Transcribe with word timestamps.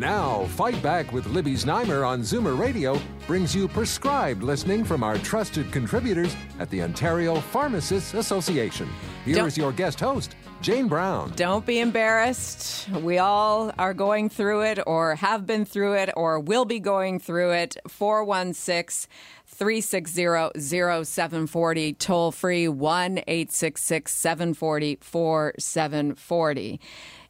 Now, 0.00 0.46
Fight 0.46 0.82
Back 0.82 1.12
with 1.12 1.26
Libby 1.26 1.52
Znaimer 1.52 2.08
on 2.08 2.22
Zoomer 2.22 2.58
Radio 2.58 2.98
brings 3.26 3.54
you 3.54 3.68
prescribed 3.68 4.42
listening 4.42 4.82
from 4.82 5.02
our 5.02 5.18
trusted 5.18 5.70
contributors 5.70 6.34
at 6.58 6.70
the 6.70 6.80
Ontario 6.80 7.38
Pharmacists 7.38 8.14
Association. 8.14 8.88
Here 9.24 9.34
Don't- 9.36 9.48
is 9.48 9.56
your 9.58 9.72
guest 9.72 10.00
host, 10.00 10.34
Jane 10.62 10.88
Brown. 10.88 11.32
Don't 11.36 11.66
be 11.66 11.78
embarrassed. 11.78 12.88
We 12.90 13.18
all 13.18 13.70
are 13.78 13.92
going 13.94 14.28
through 14.30 14.62
it, 14.62 14.78
or 14.86 15.14
have 15.16 15.46
been 15.46 15.64
through 15.64 15.94
it, 15.94 16.10
or 16.16 16.40
will 16.40 16.64
be 16.64 16.80
going 16.80 17.18
through 17.18 17.50
it. 17.52 17.76
416 17.88 19.08
360 19.46 20.52
0740, 20.58 21.92
toll 21.94 22.32
free 22.32 22.66
1 22.66 23.18
866 23.26 24.10
740 24.12 24.98
4740. 25.02 26.80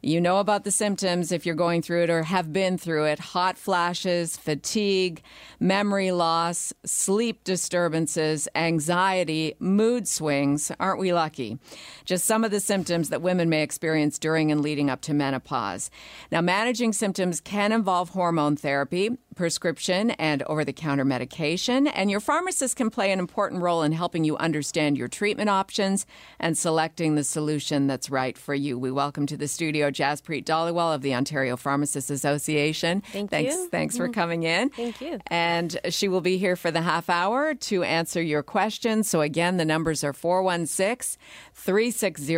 You 0.03 0.19
know 0.19 0.39
about 0.39 0.63
the 0.63 0.71
symptoms 0.71 1.31
if 1.31 1.45
you're 1.45 1.53
going 1.53 1.83
through 1.83 2.03
it 2.03 2.09
or 2.09 2.23
have 2.23 2.51
been 2.51 2.77
through 2.79 3.05
it 3.05 3.19
hot 3.19 3.55
flashes, 3.57 4.35
fatigue, 4.35 5.21
memory 5.59 6.11
loss, 6.11 6.73
sleep 6.85 7.43
disturbances, 7.43 8.47
anxiety, 8.55 9.53
mood 9.59 10.07
swings. 10.07 10.71
Aren't 10.79 10.99
we 10.99 11.13
lucky? 11.13 11.59
Just 12.05 12.25
some 12.25 12.43
of 12.43 12.51
the 12.51 12.59
symptoms 12.59 13.09
that 13.09 13.21
women 13.21 13.49
may 13.49 13.63
experience 13.63 14.19
during 14.19 14.51
and 14.51 14.61
leading 14.61 14.89
up 14.89 15.01
to 15.01 15.13
menopause. 15.13 15.89
Now, 16.31 16.41
managing 16.41 16.93
symptoms 16.93 17.41
can 17.41 17.71
involve 17.71 18.09
hormone 18.09 18.55
therapy, 18.55 19.17
prescription, 19.35 20.11
and 20.11 20.43
over 20.43 20.65
the 20.65 20.73
counter 20.73 21.05
medication, 21.05 21.87
and 21.87 22.11
your 22.11 22.19
pharmacist 22.19 22.75
can 22.75 22.89
play 22.89 23.11
an 23.11 23.19
important 23.19 23.61
role 23.61 23.83
in 23.83 23.91
helping 23.91 24.23
you 24.23 24.37
understand 24.37 24.97
your 24.97 25.07
treatment 25.07 25.49
options 25.49 26.05
and 26.39 26.57
selecting 26.57 27.15
the 27.15 27.23
solution 27.23 27.87
that's 27.87 28.09
right 28.09 28.37
for 28.37 28.53
you. 28.53 28.77
We 28.77 28.91
welcome 28.91 29.25
to 29.27 29.37
the 29.37 29.47
studio 29.47 29.89
Jaspreet 29.89 30.45
Dhaliwal 30.45 30.95
of 30.95 31.01
the 31.01 31.15
Ontario 31.15 31.55
Pharmacists 31.55 32.09
Association. 32.09 33.01
Thank 33.01 33.31
thanks, 33.31 33.55
you. 33.55 33.69
Thanks 33.69 33.97
for 33.97 34.05
mm-hmm. 34.05 34.13
coming 34.13 34.43
in. 34.43 34.69
Thank 34.69 35.01
you. 35.01 35.19
And 35.27 35.79
she 35.89 36.07
will 36.07 36.21
be 36.21 36.37
here 36.37 36.55
for 36.55 36.71
the 36.71 36.81
half 36.81 37.09
hour 37.09 37.53
to 37.53 37.83
answer 37.83 38.21
your 38.21 38.43
questions. 38.43 39.07
So, 39.07 39.21
again, 39.21 39.57
the 39.57 39.65
numbers 39.65 40.03
are 40.03 40.13
416 40.13 41.19
360 41.53 42.31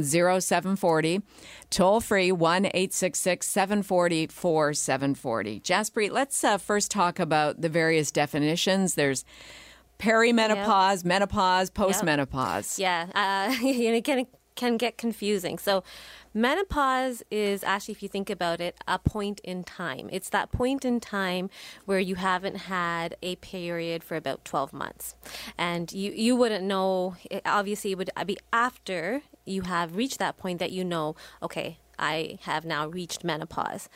0740, 0.00 1.22
toll 1.70 2.00
free 2.00 2.32
1 2.32 2.66
866 2.66 3.46
740 3.46 4.26
4740. 4.26 5.60
Jaspreet, 5.60 6.10
let's 6.10 6.33
uh, 6.42 6.58
first 6.58 6.90
talk 6.90 7.18
about 7.18 7.60
the 7.60 7.68
various 7.68 8.10
definitions. 8.10 8.94
There's 8.94 9.24
perimenopause, 9.98 11.04
menopause, 11.04 11.70
postmenopause. 11.70 12.78
Yeah, 12.78 13.06
uh, 13.14 13.54
it 13.62 14.04
can 14.04 14.26
can 14.54 14.76
get 14.76 14.96
confusing. 14.96 15.58
So, 15.58 15.82
menopause 16.32 17.22
is 17.30 17.64
actually, 17.64 17.92
if 17.92 18.02
you 18.02 18.08
think 18.08 18.30
about 18.30 18.60
it, 18.60 18.76
a 18.86 18.98
point 18.98 19.40
in 19.40 19.64
time. 19.64 20.08
It's 20.12 20.28
that 20.30 20.52
point 20.52 20.84
in 20.84 21.00
time 21.00 21.50
where 21.86 21.98
you 21.98 22.14
haven't 22.14 22.56
had 22.56 23.16
a 23.22 23.36
period 23.36 24.04
for 24.04 24.16
about 24.16 24.44
twelve 24.44 24.72
months, 24.72 25.14
and 25.58 25.92
you 25.92 26.12
you 26.12 26.36
wouldn't 26.36 26.64
know. 26.64 27.16
Obviously, 27.44 27.92
it 27.92 27.98
would 27.98 28.10
be 28.26 28.38
after 28.52 29.22
you 29.44 29.62
have 29.62 29.96
reached 29.96 30.18
that 30.18 30.36
point 30.36 30.58
that 30.58 30.72
you 30.72 30.84
know. 30.84 31.16
Okay, 31.42 31.78
I 31.98 32.38
have 32.42 32.64
now 32.64 32.86
reached 32.88 33.24
menopause. 33.24 33.88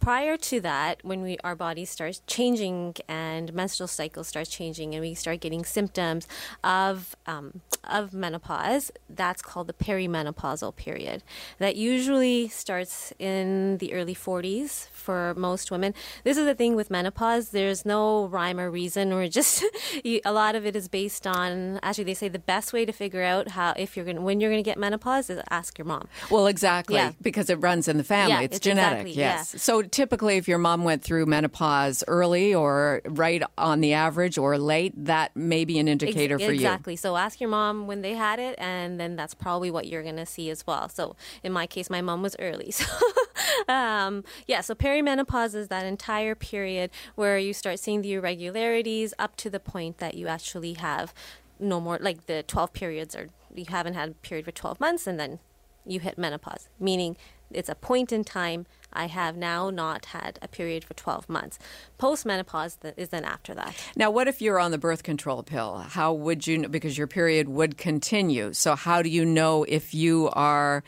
Prior 0.00 0.38
to 0.38 0.60
that, 0.62 1.04
when 1.04 1.20
we 1.20 1.36
our 1.44 1.54
body 1.54 1.84
starts 1.84 2.22
changing 2.26 2.94
and 3.06 3.52
menstrual 3.52 3.86
cycle 3.86 4.24
starts 4.24 4.48
changing, 4.48 4.94
and 4.94 5.02
we 5.02 5.12
start 5.14 5.40
getting 5.40 5.62
symptoms 5.62 6.26
of 6.64 7.14
um, 7.26 7.60
of 7.84 8.14
menopause, 8.14 8.90
that's 9.10 9.42
called 9.42 9.66
the 9.66 9.74
perimenopausal 9.74 10.74
period. 10.76 11.22
That 11.58 11.76
usually 11.76 12.48
starts 12.48 13.12
in 13.18 13.76
the 13.78 13.92
early 13.92 14.14
40s 14.14 14.88
for 14.88 15.34
most 15.36 15.70
women. 15.70 15.92
This 16.24 16.38
is 16.38 16.46
the 16.46 16.54
thing 16.54 16.76
with 16.76 16.90
menopause. 16.90 17.50
There's 17.50 17.84
no 17.84 18.26
rhyme 18.26 18.58
or 18.58 18.70
reason, 18.70 19.12
or 19.12 19.28
just 19.28 19.64
a 20.04 20.32
lot 20.32 20.54
of 20.54 20.64
it 20.64 20.74
is 20.74 20.88
based 20.88 21.26
on. 21.26 21.78
Actually, 21.82 22.04
they 22.04 22.14
say 22.14 22.28
the 22.28 22.38
best 22.38 22.72
way 22.72 22.86
to 22.86 22.92
figure 22.92 23.22
out 23.22 23.48
how 23.48 23.74
if 23.76 23.96
you're 23.96 24.06
going 24.06 24.22
when 24.22 24.40
you're 24.40 24.50
going 24.50 24.64
to 24.64 24.68
get 24.70 24.78
menopause 24.78 25.28
is 25.28 25.42
ask 25.50 25.76
your 25.76 25.84
mom. 25.84 26.08
Well, 26.30 26.46
exactly, 26.46 26.96
Yeah. 26.96 27.12
because 27.20 27.50
it 27.50 27.56
runs 27.56 27.86
in 27.86 27.98
the 27.98 28.04
family. 28.04 28.32
Yeah, 28.32 28.40
it's, 28.40 28.56
it's 28.56 28.64
genetic, 28.64 29.00
exactly, 29.00 29.12
yes. 29.12 29.52
yeah. 29.52 29.58
So 29.60 29.82
typically, 29.90 30.36
if 30.36 30.48
your 30.48 30.58
mom 30.58 30.84
went 30.84 31.02
through 31.02 31.26
menopause 31.26 32.02
early 32.08 32.54
or 32.54 33.02
right 33.06 33.42
on 33.58 33.80
the 33.80 33.92
average 33.92 34.38
or 34.38 34.58
late, 34.58 34.92
that 35.04 35.34
may 35.36 35.64
be 35.64 35.78
an 35.78 35.88
Ex- 35.88 36.02
indicator 36.02 36.38
for 36.38 36.46
you. 36.46 36.52
Exactly. 36.52 36.96
So 36.96 37.16
ask 37.16 37.40
your 37.40 37.50
mom 37.50 37.86
when 37.86 38.02
they 38.02 38.14
had 38.14 38.38
it, 38.38 38.54
and 38.58 38.98
then 38.98 39.16
that's 39.16 39.34
probably 39.34 39.70
what 39.70 39.86
you're 39.86 40.02
going 40.02 40.16
to 40.16 40.26
see 40.26 40.50
as 40.50 40.66
well. 40.66 40.88
So 40.88 41.16
in 41.42 41.52
my 41.52 41.66
case, 41.66 41.90
my 41.90 42.00
mom 42.00 42.22
was 42.22 42.36
early. 42.38 42.72
So 42.80 43.72
um, 43.72 44.24
yeah, 44.46 44.60
so 44.60 44.74
perimenopause 44.74 45.54
is 45.54 45.68
that 45.68 45.84
entire 45.84 46.34
period 46.34 46.90
where 47.14 47.38
you 47.38 47.52
start 47.52 47.78
seeing 47.78 48.02
the 48.02 48.14
irregularities 48.14 49.14
up 49.18 49.36
to 49.36 49.50
the 49.50 49.60
point 49.60 49.98
that 49.98 50.14
you 50.14 50.28
actually 50.28 50.74
have 50.74 51.12
no 51.58 51.80
more, 51.80 51.98
like 52.00 52.26
the 52.26 52.42
12 52.46 52.72
periods, 52.72 53.14
or 53.14 53.28
you 53.54 53.66
haven't 53.68 53.94
had 53.94 54.10
a 54.10 54.12
period 54.12 54.44
for 54.44 54.52
12 54.52 54.80
months, 54.80 55.06
and 55.06 55.18
then 55.18 55.38
you 55.86 56.00
hit 56.00 56.18
menopause, 56.18 56.68
meaning 56.78 57.16
it's 57.50 57.68
a 57.68 57.74
point 57.74 58.12
in 58.12 58.24
time. 58.24 58.66
I 58.92 59.06
have 59.06 59.36
now 59.36 59.70
not 59.70 60.06
had 60.06 60.38
a 60.42 60.48
period 60.48 60.84
for 60.84 60.94
12 60.94 61.28
months. 61.28 61.58
Postmenopause 61.98 62.76
is 62.96 63.10
then 63.10 63.24
after 63.24 63.54
that. 63.54 63.74
Now, 63.96 64.10
what 64.10 64.28
if 64.28 64.42
you're 64.42 64.58
on 64.58 64.70
the 64.70 64.78
birth 64.78 65.02
control 65.02 65.42
pill? 65.42 65.78
How 65.78 66.12
would 66.12 66.46
you 66.46 66.58
know? 66.58 66.68
Because 66.68 66.98
your 66.98 67.06
period 67.06 67.48
would 67.48 67.76
continue. 67.76 68.52
So, 68.52 68.74
how 68.74 69.02
do 69.02 69.08
you 69.08 69.24
know 69.24 69.64
if 69.64 69.94
you 69.94 70.30
are 70.32 70.82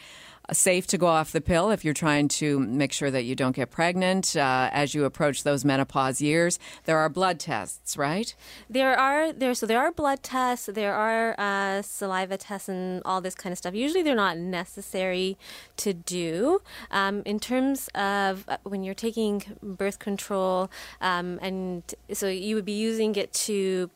safe 0.55 0.87
to 0.89 0.99
go 0.99 1.07
off 1.07 1.33
the 1.33 1.41
pill 1.41 1.71
if 1.71 1.85
you're 1.85 1.95
trying 1.95 2.29
to 2.29 2.59
make 2.59 2.93
sure 2.93 3.11
that 3.11 3.25
you 3.25 3.35
don't 3.35 3.57
get 3.57 3.71
pregnant 3.71 4.37
uh, 4.37 4.71
as 4.73 4.95
you 4.95 5.05
approach 5.05 5.43
those 5.43 5.65
menopause 5.65 6.21
years? 6.21 6.59
There 6.85 6.99
are 6.99 7.09
blood 7.09 7.39
tests, 7.39 7.97
right? 7.97 8.35
There 8.69 8.99
are 8.99 9.33
there 9.33 9.55
so 9.55 9.67
there 9.67 9.81
are 9.81 9.93
blood 9.93 10.23
tests, 10.23 10.69
there 10.73 10.95
are 10.95 11.35
uh, 11.39 11.83
saliva 11.83 12.37
tests, 12.37 12.69
and 12.69 13.03
all 13.05 13.21
this 13.21 13.35
kind 13.35 13.53
of 13.53 13.59
stuff. 13.59 13.75
Usually, 13.75 14.03
they're 14.03 14.15
not 14.15 14.39
necessary 14.39 15.37
to 15.79 15.93
do. 15.93 16.63
Um, 16.91 17.23
in 17.25 17.39
terms 17.39 17.89
of 17.95 18.45
uh, 18.49 18.59
when 18.63 18.83
you're 18.83 18.95
taking 18.95 19.43
birth 19.63 19.99
control, 19.99 20.71
um, 21.01 21.39
and 21.43 21.83
so 22.13 22.29
you 22.29 22.55
would 22.57 22.65
be 22.65 22.73
using 22.73 23.15
it 23.17 23.33
to 23.33 23.91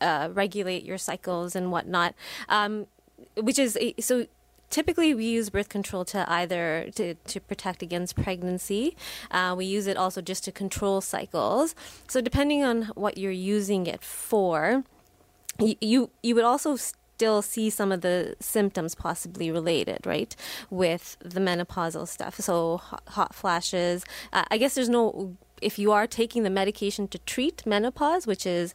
uh, 0.00 0.28
regulate 0.32 0.84
your 0.84 0.98
cycles 0.98 1.56
and 1.56 1.72
whatnot, 1.72 2.14
um, 2.48 2.86
which 3.36 3.58
is 3.58 3.78
so. 4.00 4.26
Typically, 4.74 5.14
we 5.14 5.26
use 5.26 5.50
birth 5.50 5.68
control 5.68 6.04
to 6.06 6.28
either 6.28 6.88
to, 6.96 7.14
to 7.14 7.38
protect 7.40 7.80
against 7.80 8.16
pregnancy. 8.16 8.96
Uh, 9.30 9.54
we 9.56 9.66
use 9.66 9.86
it 9.86 9.96
also 9.96 10.20
just 10.20 10.42
to 10.42 10.50
control 10.50 11.00
cycles. 11.00 11.76
So, 12.08 12.20
depending 12.20 12.64
on 12.64 12.90
what 12.96 13.16
you're 13.16 13.30
using 13.30 13.86
it 13.86 14.02
for, 14.02 14.82
y- 15.60 15.76
you 15.80 16.10
you 16.24 16.34
would 16.34 16.42
also 16.42 16.74
still 16.74 17.40
see 17.40 17.70
some 17.70 17.92
of 17.92 18.00
the 18.00 18.34
symptoms 18.40 18.96
possibly 18.96 19.48
related, 19.48 20.04
right, 20.04 20.34
with 20.70 21.18
the 21.20 21.38
menopausal 21.38 22.08
stuff. 22.08 22.40
So 22.40 22.78
hot, 22.78 23.04
hot 23.10 23.32
flashes. 23.32 24.04
Uh, 24.32 24.42
I 24.50 24.58
guess 24.58 24.74
there's 24.74 24.88
no 24.88 25.36
if 25.62 25.78
you 25.78 25.92
are 25.92 26.08
taking 26.08 26.42
the 26.42 26.50
medication 26.50 27.06
to 27.06 27.18
treat 27.20 27.64
menopause, 27.64 28.26
which 28.26 28.44
is 28.44 28.74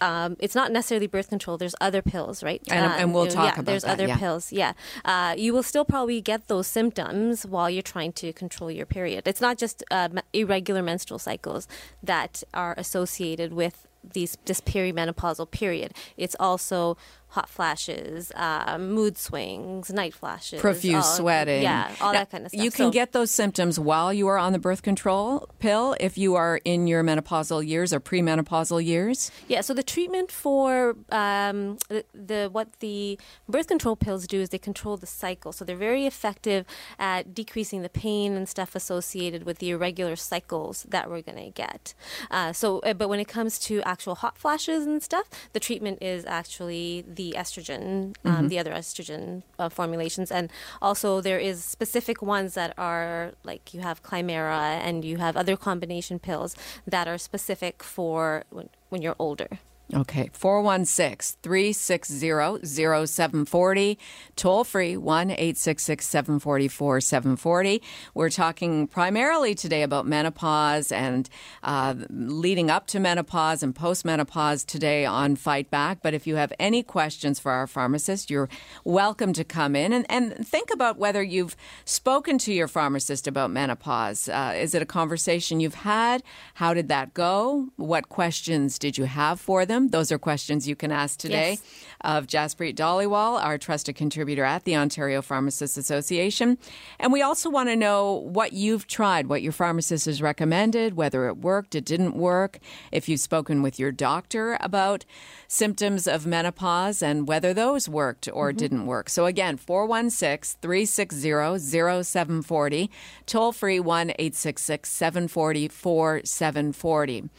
um, 0.00 0.36
it's 0.38 0.54
not 0.54 0.72
necessarily 0.72 1.06
birth 1.06 1.28
control. 1.28 1.56
There's 1.58 1.74
other 1.80 2.02
pills, 2.02 2.42
right? 2.42 2.62
And- 2.68 2.86
Uh, 2.92 2.96
and 3.00 3.14
we'll 3.14 3.26
talk 3.26 3.44
yeah, 3.44 3.52
about 3.54 3.64
There's 3.66 3.82
that, 3.82 3.92
other 3.92 4.06
yeah. 4.08 4.16
pills. 4.18 4.52
Yeah, 4.52 4.72
uh, 5.04 5.34
you 5.36 5.52
will 5.52 5.62
still 5.62 5.84
probably 5.84 6.20
get 6.20 6.48
those 6.48 6.66
symptoms 6.66 7.44
while 7.46 7.68
you're 7.70 7.82
trying 7.82 8.12
to 8.14 8.32
control 8.32 8.70
your 8.70 8.86
period. 8.86 9.28
It's 9.28 9.40
not 9.40 9.58
just 9.58 9.84
uh, 9.90 10.08
irregular 10.32 10.82
menstrual 10.82 11.18
cycles 11.18 11.68
that 12.02 12.42
are 12.54 12.74
associated 12.76 13.52
with 13.52 13.86
these 14.14 14.38
this 14.46 14.60
perimenopausal 14.62 15.50
period. 15.50 15.92
It's 16.16 16.34
also 16.40 16.96
hot 17.30 17.48
flashes, 17.48 18.32
uh, 18.34 18.76
mood 18.78 19.16
swings, 19.16 19.90
night 19.90 20.14
flashes, 20.14 20.60
profuse 20.60 20.96
all- 21.06 21.16
sweating. 21.16 21.62
yeah, 21.62 21.90
all 22.00 22.12
Now, 22.12 22.18
that 22.20 22.30
kind 22.30 22.44
of 22.44 22.50
stuff. 22.50 22.62
You 22.64 22.70
can 22.70 22.86
So- 22.86 22.90
get 22.90 23.12
those 23.12 23.30
symptoms 23.30 23.78
while 23.78 24.12
you 24.12 24.26
are 24.28 24.36
on 24.38 24.52
the 24.52 24.58
birth 24.58 24.82
control 24.82 25.48
pill 25.60 25.94
if 26.00 26.18
you 26.18 26.34
are 26.34 26.60
in 26.64 26.86
your 26.86 27.02
menopausal 27.04 27.66
years 27.66 27.92
or 27.92 28.00
premenopausal 28.00 28.84
years. 28.84 29.30
Yeah, 29.48 29.60
so 29.60 29.74
the 29.74 29.82
treatment 29.84 30.32
for 30.32 30.96
um, 31.10 31.78
the, 31.88 32.04
the 32.14 32.48
what 32.50 32.80
the 32.80 33.18
birth 33.48 33.68
control 33.68 33.94
pills 33.96 34.26
do 34.26 34.40
is 34.40 34.48
they 34.48 34.58
control 34.58 34.96
the 34.96 35.06
cycle. 35.06 35.52
So 35.52 35.64
they're 35.64 35.76
very 35.76 36.06
effective 36.06 36.66
at 36.98 37.32
decreasing 37.34 37.82
the 37.82 37.88
pain 37.88 38.34
and 38.34 38.48
stuff 38.48 38.74
associated 38.74 39.44
with 39.44 39.58
the 39.58 39.70
irregular 39.70 40.16
cycles 40.16 40.84
that 40.88 41.08
we're 41.08 41.22
going 41.22 41.38
to 41.44 41.50
get. 41.50 41.94
Uh, 42.30 42.52
so, 42.52 42.80
uh, 42.80 42.92
but 42.94 43.08
when 43.08 43.20
it 43.20 43.28
comes 43.28 43.58
to 43.68 43.80
actual 43.82 44.16
hot 44.16 44.36
flashes 44.36 44.84
and 44.84 45.00
stuff, 45.02 45.26
the 45.52 45.60
treatment 45.60 45.98
is 46.02 46.24
actually 46.26 47.04
the 47.06 47.19
estrogen, 47.36 48.14
um, 48.24 48.48
the 48.48 48.58
other 48.58 48.72
estrogen 48.72 49.42
uh, 49.58 49.68
formulations, 49.68 50.28
and 50.30 50.50
also 50.80 51.20
there 51.20 51.38
is 51.50 51.56
specific 51.76 52.18
ones 52.22 52.54
that 52.54 52.70
are 52.76 53.32
like 53.44 53.62
you 53.74 53.80
have 53.88 53.96
Climara 54.02 54.80
and 54.86 55.04
you 55.04 55.16
have 55.18 55.34
other 55.36 55.56
combination 55.56 56.18
pills 56.18 56.50
that 56.94 57.06
are 57.06 57.18
specific 57.18 57.82
for 57.82 58.44
when, 58.50 58.68
when 58.90 59.00
you're 59.02 59.20
older. 59.28 59.50
Okay, 59.92 60.30
416 60.32 61.38
360 61.42 62.64
0740. 62.64 63.98
Toll 64.36 64.62
free 64.62 64.96
1 64.96 65.30
866 65.32 66.06
744 66.06 67.00
740. 67.00 67.82
We're 68.14 68.30
talking 68.30 68.86
primarily 68.86 69.52
today 69.54 69.82
about 69.82 70.06
menopause 70.06 70.92
and 70.92 71.28
uh, 71.64 71.94
leading 72.08 72.70
up 72.70 72.86
to 72.88 73.00
menopause 73.00 73.64
and 73.64 73.74
postmenopause 73.74 74.64
today 74.64 75.04
on 75.04 75.34
Fight 75.34 75.70
Back. 75.70 75.98
But 76.02 76.14
if 76.14 76.24
you 76.24 76.36
have 76.36 76.52
any 76.60 76.84
questions 76.84 77.40
for 77.40 77.50
our 77.50 77.66
pharmacist, 77.66 78.30
you're 78.30 78.48
welcome 78.84 79.32
to 79.32 79.42
come 79.42 79.74
in 79.74 79.92
and, 79.92 80.06
and 80.08 80.46
think 80.46 80.72
about 80.72 80.98
whether 80.98 81.22
you've 81.22 81.56
spoken 81.84 82.38
to 82.38 82.52
your 82.52 82.68
pharmacist 82.68 83.26
about 83.26 83.50
menopause. 83.50 84.28
Uh, 84.28 84.52
is 84.54 84.72
it 84.72 84.82
a 84.82 84.86
conversation 84.86 85.58
you've 85.58 85.74
had? 85.74 86.22
How 86.54 86.74
did 86.74 86.86
that 86.88 87.12
go? 87.12 87.70
What 87.74 88.08
questions 88.08 88.78
did 88.78 88.96
you 88.96 89.04
have 89.04 89.40
for 89.40 89.66
them? 89.66 89.79
Those 89.88 90.12
are 90.12 90.18
questions 90.18 90.68
you 90.68 90.76
can 90.76 90.92
ask 90.92 91.18
today 91.18 91.50
Yes. 91.50 91.62
of 92.02 92.26
Jaspreet 92.26 92.76
Dhaliwal, 92.76 93.42
our 93.42 93.58
trusted 93.58 93.96
contributor 93.96 94.44
at 94.44 94.64
the 94.64 94.76
Ontario 94.76 95.22
Pharmacists 95.22 95.76
Association. 95.76 96.58
And 96.98 97.12
we 97.12 97.22
also 97.22 97.50
want 97.50 97.68
to 97.68 97.76
know 97.76 98.14
what 98.14 98.52
you've 98.52 98.86
tried, 98.86 99.26
what 99.26 99.42
your 99.42 99.52
pharmacist 99.52 100.06
has 100.06 100.20
recommended, 100.22 100.94
whether 100.94 101.26
it 101.26 101.38
worked, 101.38 101.74
it 101.74 101.84
didn't 101.84 102.16
work, 102.16 102.58
if 102.92 103.08
you've 103.08 103.20
spoken 103.20 103.62
with 103.62 103.78
your 103.78 103.92
doctor 103.92 104.56
about 104.60 105.04
symptoms 105.48 106.06
of 106.06 106.26
menopause 106.26 107.02
and 107.02 107.26
whether 107.26 107.52
those 107.52 107.88
worked 107.88 108.28
or 108.32 108.50
mm-hmm. 108.50 108.58
didn't 108.58 108.86
work. 108.86 109.08
So 109.08 109.26
again, 109.26 109.56
416 109.56 110.58
360 110.60 111.58
0740, 111.58 112.90
toll 113.26 113.52
free 113.52 113.80
1 113.80 114.10
866 114.10 114.88
740 114.88 115.68
4740. 115.68 117.30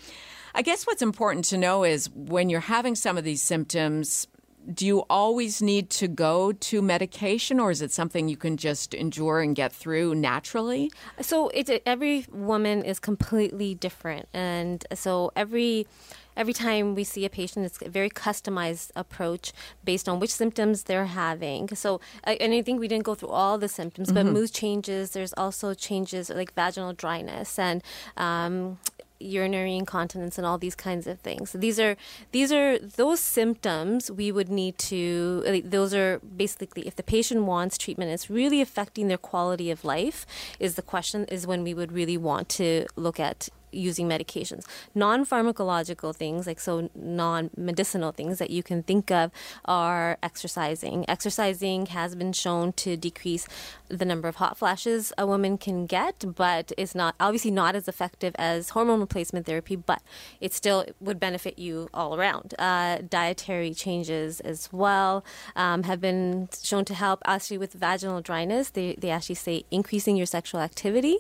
I 0.53 0.61
guess 0.61 0.85
what's 0.85 1.01
important 1.01 1.45
to 1.45 1.57
know 1.57 1.83
is 1.83 2.09
when 2.09 2.49
you're 2.49 2.59
having 2.59 2.95
some 2.95 3.17
of 3.17 3.23
these 3.23 3.41
symptoms, 3.41 4.27
do 4.71 4.85
you 4.85 4.99
always 5.09 5.61
need 5.61 5.89
to 5.89 6.07
go 6.07 6.51
to 6.51 6.81
medication 6.81 7.59
or 7.59 7.71
is 7.71 7.81
it 7.81 7.91
something 7.91 8.27
you 8.27 8.37
can 8.37 8.57
just 8.57 8.93
endure 8.93 9.39
and 9.41 9.55
get 9.55 9.71
through 9.71 10.15
naturally? 10.15 10.91
So 11.19 11.51
every 11.85 12.25
woman 12.31 12.83
is 12.83 12.99
completely 12.99 13.73
different, 13.73 14.27
and 14.33 14.85
so 14.93 15.31
every 15.35 15.87
every 16.37 16.53
time 16.53 16.95
we 16.95 17.03
see 17.03 17.25
a 17.25 17.29
patient, 17.29 17.65
it's 17.65 17.81
a 17.81 17.89
very 17.89 18.09
customized 18.09 18.91
approach 18.95 19.51
based 19.83 20.07
on 20.07 20.19
which 20.19 20.33
symptoms 20.33 20.83
they're 20.83 21.05
having. 21.05 21.67
So, 21.75 21.99
and 22.23 22.53
I 22.53 22.61
think 22.61 22.79
we 22.79 22.87
didn't 22.87 23.03
go 23.03 23.15
through 23.15 23.29
all 23.29 23.57
the 23.57 23.67
symptoms, 23.67 24.11
but 24.11 24.25
mood 24.25 24.53
changes. 24.53 25.11
There's 25.11 25.33
also 25.33 25.73
changes 25.73 26.29
like 26.29 26.53
vaginal 26.53 26.93
dryness 26.93 27.57
and. 27.57 27.83
Um, 28.15 28.77
urinary 29.21 29.75
incontinence 29.75 30.37
and 30.37 30.45
all 30.45 30.57
these 30.57 30.75
kinds 30.75 31.07
of 31.07 31.19
things. 31.19 31.51
So 31.51 31.57
these 31.57 31.79
are 31.79 31.95
these 32.31 32.51
are 32.51 32.77
those 32.79 33.19
symptoms 33.19 34.11
we 34.11 34.31
would 34.31 34.49
need 34.49 34.77
to 34.77 35.43
uh, 35.47 35.57
those 35.63 35.93
are 35.93 36.19
basically 36.19 36.87
if 36.87 36.95
the 36.95 37.03
patient 37.03 37.43
wants 37.43 37.77
treatment 37.77 38.11
it's 38.11 38.29
really 38.29 38.61
affecting 38.61 39.07
their 39.07 39.17
quality 39.17 39.71
of 39.71 39.83
life 39.83 40.25
is 40.59 40.75
the 40.75 40.81
question 40.81 41.25
is 41.25 41.47
when 41.47 41.63
we 41.63 41.73
would 41.73 41.91
really 41.91 42.17
want 42.17 42.49
to 42.49 42.85
look 42.95 43.19
at 43.19 43.49
using 43.71 44.07
medications. 44.07 44.65
Non 44.95 45.25
pharmacological 45.25 46.15
things, 46.15 46.47
like 46.47 46.59
so 46.59 46.89
non 46.95 47.49
medicinal 47.55 48.11
things 48.11 48.39
that 48.39 48.49
you 48.49 48.63
can 48.63 48.83
think 48.83 49.11
of, 49.11 49.31
are 49.65 50.17
exercising. 50.23 51.05
Exercising 51.09 51.87
has 51.87 52.15
been 52.15 52.33
shown 52.33 52.73
to 52.73 52.97
decrease 52.97 53.47
the 53.87 54.05
number 54.05 54.27
of 54.27 54.35
hot 54.35 54.57
flashes 54.57 55.13
a 55.17 55.25
woman 55.25 55.57
can 55.57 55.85
get, 55.85 56.23
but 56.35 56.71
it's 56.77 56.95
not 56.95 57.15
obviously 57.19 57.51
not 57.51 57.75
as 57.75 57.87
effective 57.87 58.35
as 58.37 58.69
hormone 58.69 58.99
replacement 58.99 59.45
therapy, 59.45 59.75
but 59.75 60.01
it 60.39 60.53
still 60.53 60.85
would 60.99 61.19
benefit 61.19 61.59
you 61.59 61.89
all 61.93 62.15
around. 62.15 62.53
Uh, 62.57 62.99
dietary 63.09 63.73
changes 63.73 64.39
as 64.41 64.69
well 64.71 65.23
um, 65.55 65.83
have 65.83 65.99
been 65.99 66.49
shown 66.63 66.85
to 66.85 66.93
help 66.93 67.21
actually 67.25 67.57
with 67.57 67.73
vaginal 67.73 68.21
dryness. 68.21 68.69
They, 68.69 68.95
they 68.97 69.09
actually 69.09 69.35
say 69.35 69.65
increasing 69.71 70.15
your 70.15 70.25
sexual 70.25 70.61
activity 70.61 71.17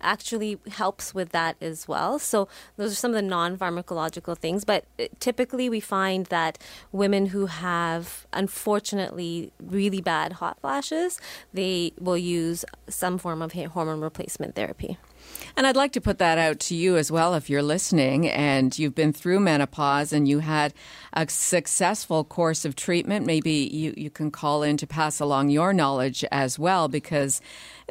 actually 0.00 0.58
helps 0.68 1.14
with 1.14 1.30
that 1.30 1.56
as 1.60 1.88
well. 1.88 2.18
So 2.18 2.48
those 2.76 2.92
are 2.92 2.96
some 2.96 3.10
of 3.12 3.16
the 3.16 3.22
non-pharmacological 3.22 4.36
things, 4.38 4.64
but 4.64 4.84
uh, 4.98 5.04
typically 5.20 5.68
we 5.68 5.80
find 5.80 6.26
that 6.26 6.58
women 6.92 7.26
who 7.26 7.46
have 7.46 8.26
unfortunately 8.32 9.52
really 9.60 10.00
bad 10.00 10.34
hot 10.34 10.60
flashes, 10.60 11.20
they 11.52 11.92
will 11.98 12.18
use 12.18 12.64
some 12.88 13.18
form 13.18 13.42
of 13.42 13.52
hormone 13.52 14.00
replacement 14.00 14.54
therapy. 14.54 14.98
And 15.56 15.66
I'd 15.66 15.76
like 15.76 15.92
to 15.92 16.00
put 16.00 16.18
that 16.18 16.38
out 16.38 16.60
to 16.60 16.74
you 16.74 16.96
as 16.96 17.10
well 17.10 17.34
if 17.34 17.48
you're 17.48 17.62
listening 17.62 18.28
and 18.28 18.78
you've 18.78 18.94
been 18.94 19.12
through 19.12 19.40
menopause 19.40 20.12
and 20.12 20.28
you 20.28 20.40
had 20.40 20.74
a 21.12 21.28
successful 21.28 22.24
course 22.24 22.64
of 22.64 22.76
treatment. 22.76 23.26
Maybe 23.26 23.68
you, 23.72 23.94
you 23.96 24.10
can 24.10 24.30
call 24.30 24.62
in 24.62 24.76
to 24.78 24.86
pass 24.86 25.18
along 25.18 25.50
your 25.50 25.72
knowledge 25.72 26.24
as 26.30 26.58
well 26.58 26.88
because 26.88 27.40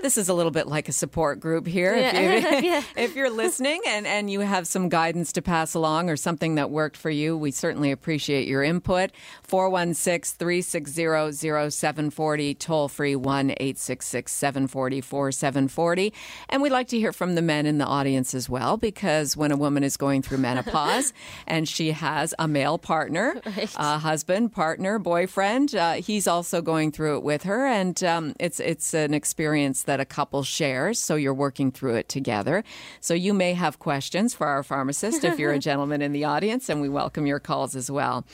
this 0.01 0.17
is 0.17 0.27
a 0.27 0.33
little 0.33 0.51
bit 0.51 0.67
like 0.67 0.89
a 0.89 0.91
support 0.91 1.39
group 1.39 1.65
here. 1.65 1.93
If, 1.95 2.13
you, 2.13 2.19
Yeah. 2.65 2.83
if 2.97 3.15
you're 3.15 3.29
listening 3.29 3.81
and, 3.87 4.05
and 4.05 4.29
you 4.29 4.41
have 4.41 4.67
some 4.67 4.89
guidance 4.89 5.31
to 5.33 5.41
pass 5.41 5.73
along 5.73 6.09
or 6.09 6.17
something 6.17 6.55
that 6.55 6.69
worked 6.69 6.97
for 6.97 7.09
you, 7.09 7.37
we 7.37 7.51
certainly 7.51 7.91
appreciate 7.91 8.47
your 8.47 8.61
input. 8.61 9.11
416 9.43 10.37
360 10.37 11.71
0740, 11.71 12.53
toll 12.55 12.87
free 12.87 13.15
1 13.15 13.51
866 13.51 14.31
740 14.31 15.01
4740. 15.01 16.13
And 16.49 16.61
we'd 16.61 16.71
like 16.71 16.89
to 16.89 16.99
hear 16.99 17.13
from 17.13 17.35
the 17.35 17.41
men 17.41 17.65
in 17.65 17.77
the 17.77 17.85
audience 17.85 18.33
as 18.33 18.49
well 18.49 18.77
because 18.77 19.37
when 19.37 19.51
a 19.51 19.57
woman 19.57 19.83
is 19.83 19.95
going 19.97 20.21
through 20.21 20.39
menopause 20.39 21.13
and 21.47 21.67
she 21.69 21.91
has 21.91 22.33
a 22.37 22.47
male 22.47 22.77
partner, 22.77 23.41
a 23.77 23.97
husband, 23.97 24.51
partner, 24.51 24.99
boyfriend, 24.99 25.73
uh, 25.73 25.93
he's 25.93 26.27
also 26.27 26.61
going 26.61 26.91
through 26.91 27.17
it 27.17 27.23
with 27.23 27.43
her. 27.43 27.65
And 27.65 28.03
um, 28.03 28.33
it's, 28.39 28.59
it's 28.59 28.93
an 28.93 29.13
experience 29.13 29.84
that 29.85 29.99
a 29.99 30.05
couple 30.05 30.43
shares. 30.43 30.99
So 30.99 31.15
you're 31.15 31.33
working 31.33 31.71
through 31.71 31.95
it 31.95 32.09
together. 32.09 32.63
So 33.01 33.13
you 33.13 33.33
may 33.33 33.53
have 33.53 33.79
questions 33.79 34.33
for 34.33 34.47
our 34.47 34.63
pharmacist 34.63 35.23
if 35.23 35.39
you're 35.39 35.53
a 35.53 35.59
gentleman 35.69 36.01
in 36.01 36.11
the 36.11 36.23
audience, 36.23 36.69
and 36.69 36.81
we 36.81 36.89
welcome 36.89 37.25
your 37.25 37.39
calls 37.39 37.75
as 37.75 37.89
well. 37.89 38.25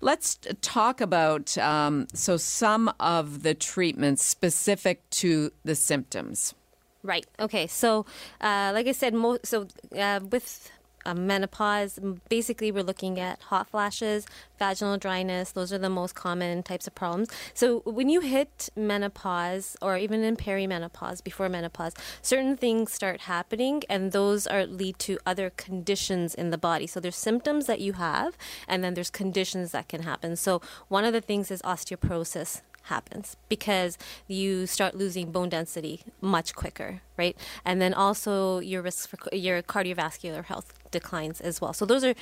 Let's 0.00 0.38
talk 0.60 1.00
about 1.00 1.56
um, 1.58 2.06
so 2.14 2.36
some 2.36 2.92
of 3.00 3.42
the 3.42 3.54
treatments 3.54 4.24
specific 4.24 5.08
to 5.10 5.52
the 5.64 5.74
symptoms. 5.74 6.54
Right. 7.02 7.26
Okay. 7.38 7.66
So, 7.66 8.04
uh, 8.40 8.72
like 8.74 8.86
I 8.86 8.92
said, 8.92 9.14
mo- 9.14 9.38
so 9.42 9.66
uh, 9.96 10.20
with 10.30 10.70
uh, 11.04 11.14
menopause, 11.14 11.98
basically 12.28 12.70
we're 12.70 12.82
looking 12.82 13.18
at 13.18 13.40
hot 13.42 13.68
flashes, 13.68 14.26
vaginal 14.58 14.98
dryness. 14.98 15.52
Those 15.52 15.72
are 15.72 15.78
the 15.78 15.90
most 15.90 16.14
common 16.14 16.62
types 16.62 16.86
of 16.86 16.94
problems. 16.94 17.28
So 17.54 17.80
when 17.80 18.08
you 18.08 18.20
hit 18.20 18.68
menopause, 18.76 19.76
or 19.80 19.96
even 19.96 20.22
in 20.22 20.36
perimenopause, 20.36 21.22
before 21.22 21.48
menopause, 21.48 21.94
certain 22.22 22.56
things 22.56 22.92
start 22.92 23.22
happening, 23.22 23.82
and 23.88 24.12
those 24.12 24.46
are 24.46 24.66
lead 24.66 24.98
to 25.00 25.18
other 25.24 25.50
conditions 25.50 26.34
in 26.34 26.50
the 26.50 26.58
body. 26.58 26.86
So 26.86 27.00
there's 27.00 27.16
symptoms 27.16 27.66
that 27.66 27.80
you 27.80 27.94
have, 27.94 28.36
and 28.68 28.84
then 28.84 28.94
there's 28.94 29.10
conditions 29.10 29.72
that 29.72 29.88
can 29.88 30.02
happen. 30.02 30.36
So 30.36 30.60
one 30.88 31.04
of 31.04 31.12
the 31.12 31.20
things 31.20 31.50
is 31.50 31.62
osteoporosis 31.62 32.62
happens 32.84 33.36
because 33.48 33.98
you 34.26 34.66
start 34.66 34.94
losing 34.94 35.30
bone 35.30 35.48
density 35.48 36.02
much 36.20 36.54
quicker, 36.54 37.02
right? 37.16 37.36
And 37.64 37.80
then 37.80 37.94
also 37.94 38.58
your 38.58 38.82
risk 38.82 39.08
for 39.08 39.18
your 39.34 39.62
cardiovascular 39.62 40.44
health 40.44 40.79
declines 40.90 41.40
as 41.40 41.60
well. 41.60 41.72
So 41.72 41.84
those 41.84 42.04
are 42.04 42.14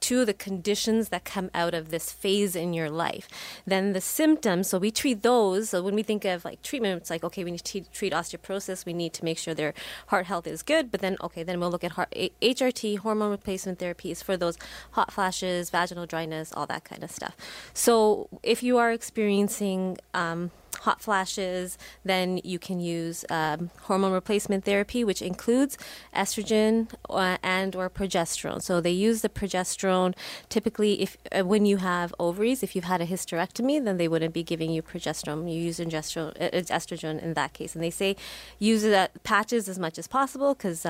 two 0.00 0.20
of 0.20 0.26
the 0.26 0.34
conditions 0.34 1.08
that 1.10 1.24
come 1.24 1.50
out 1.54 1.74
of 1.74 1.90
this 1.90 2.12
phase 2.12 2.56
in 2.56 2.72
your 2.72 2.90
life. 2.90 3.28
Then 3.66 3.92
the 3.92 4.00
symptoms, 4.00 4.68
so 4.68 4.78
we 4.78 4.90
treat 4.90 5.22
those. 5.22 5.70
So 5.70 5.82
when 5.82 5.94
we 5.94 6.02
think 6.02 6.24
of 6.24 6.44
like 6.44 6.62
treatment, 6.62 7.00
it's 7.00 7.10
like, 7.10 7.24
okay, 7.24 7.44
we 7.44 7.50
need 7.50 7.64
to 7.64 7.80
treat 7.92 8.12
osteoporosis. 8.12 8.86
We 8.86 8.92
need 8.92 9.12
to 9.14 9.24
make 9.24 9.38
sure 9.38 9.54
their 9.54 9.74
heart 10.08 10.26
health 10.26 10.46
is 10.46 10.62
good. 10.62 10.90
But 10.90 11.00
then, 11.00 11.16
okay, 11.22 11.42
then 11.42 11.60
we'll 11.60 11.70
look 11.70 11.84
at 11.84 11.92
heart, 11.92 12.12
HRT, 12.42 12.98
hormone 12.98 13.30
replacement 13.30 13.78
therapies 13.78 14.22
for 14.22 14.36
those 14.36 14.58
hot 14.92 15.12
flashes, 15.12 15.70
vaginal 15.70 16.06
dryness, 16.06 16.52
all 16.52 16.66
that 16.66 16.84
kind 16.84 17.02
of 17.02 17.10
stuff. 17.10 17.36
So 17.74 18.28
if 18.42 18.62
you 18.62 18.78
are 18.78 18.92
experiencing 18.92 19.98
um, 20.14 20.50
hot 20.76 21.00
flashes, 21.00 21.78
then 22.04 22.40
you 22.44 22.58
can 22.58 22.80
use 22.80 23.24
um, 23.30 23.70
hormone 23.82 24.12
replacement 24.12 24.64
therapy, 24.64 25.04
which 25.04 25.22
includes 25.22 25.76
estrogen 26.14 26.88
uh, 27.10 27.38
and 27.42 27.74
or 27.74 27.88
progesterone. 27.90 28.62
So 28.62 28.80
they 28.80 28.90
use 28.90 29.22
the 29.22 29.28
progesterone 29.28 30.14
typically 30.48 31.02
if 31.02 31.16
uh, 31.32 31.44
when 31.44 31.66
you 31.66 31.78
have 31.78 32.14
ovaries. 32.18 32.62
If 32.62 32.74
you've 32.74 32.84
had 32.84 33.00
a 33.00 33.06
hysterectomy, 33.06 33.84
then 33.84 33.96
they 33.96 34.08
wouldn't 34.08 34.34
be 34.34 34.42
giving 34.42 34.70
you 34.70 34.82
progesterone. 34.82 35.52
You 35.52 35.60
use 35.60 35.80
ingestion, 35.80 36.32
uh, 36.40 36.50
estrogen 36.52 37.22
in 37.22 37.34
that 37.34 37.52
case, 37.52 37.74
and 37.74 37.82
they 37.82 37.90
say 37.90 38.16
use 38.58 38.84
uh, 38.84 39.08
patches 39.24 39.68
as 39.68 39.78
much 39.78 39.98
as 39.98 40.06
possible 40.06 40.54
because 40.54 40.86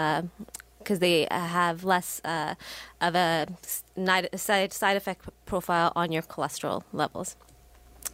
because 0.86 1.00
they 1.00 1.26
have 1.30 1.82
less 1.82 2.20
uh, 2.24 2.54
of 3.00 3.16
a 3.16 3.48
side, 4.36 4.72
side 4.72 4.96
effect 4.96 5.28
profile 5.44 5.92
on 5.96 6.12
your 6.12 6.22
cholesterol 6.22 6.84
levels. 6.92 7.36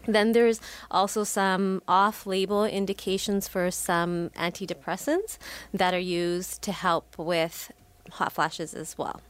Then 0.07 0.33
there's 0.33 0.61
also 0.91 1.25
some 1.25 1.83
off 1.87 2.27
label 2.27 2.65
indications 2.65 3.49
for 3.49 3.71
some 3.71 4.31
antidepressants 4.31 5.39
that 5.73 5.95
are 5.95 5.99
used 5.99 6.63
to 6.63 6.73
help 6.73 7.19
with 7.19 7.73
hot 8.13 8.33
flashes 8.33 8.75
as 8.75 8.99
well. 8.99 9.21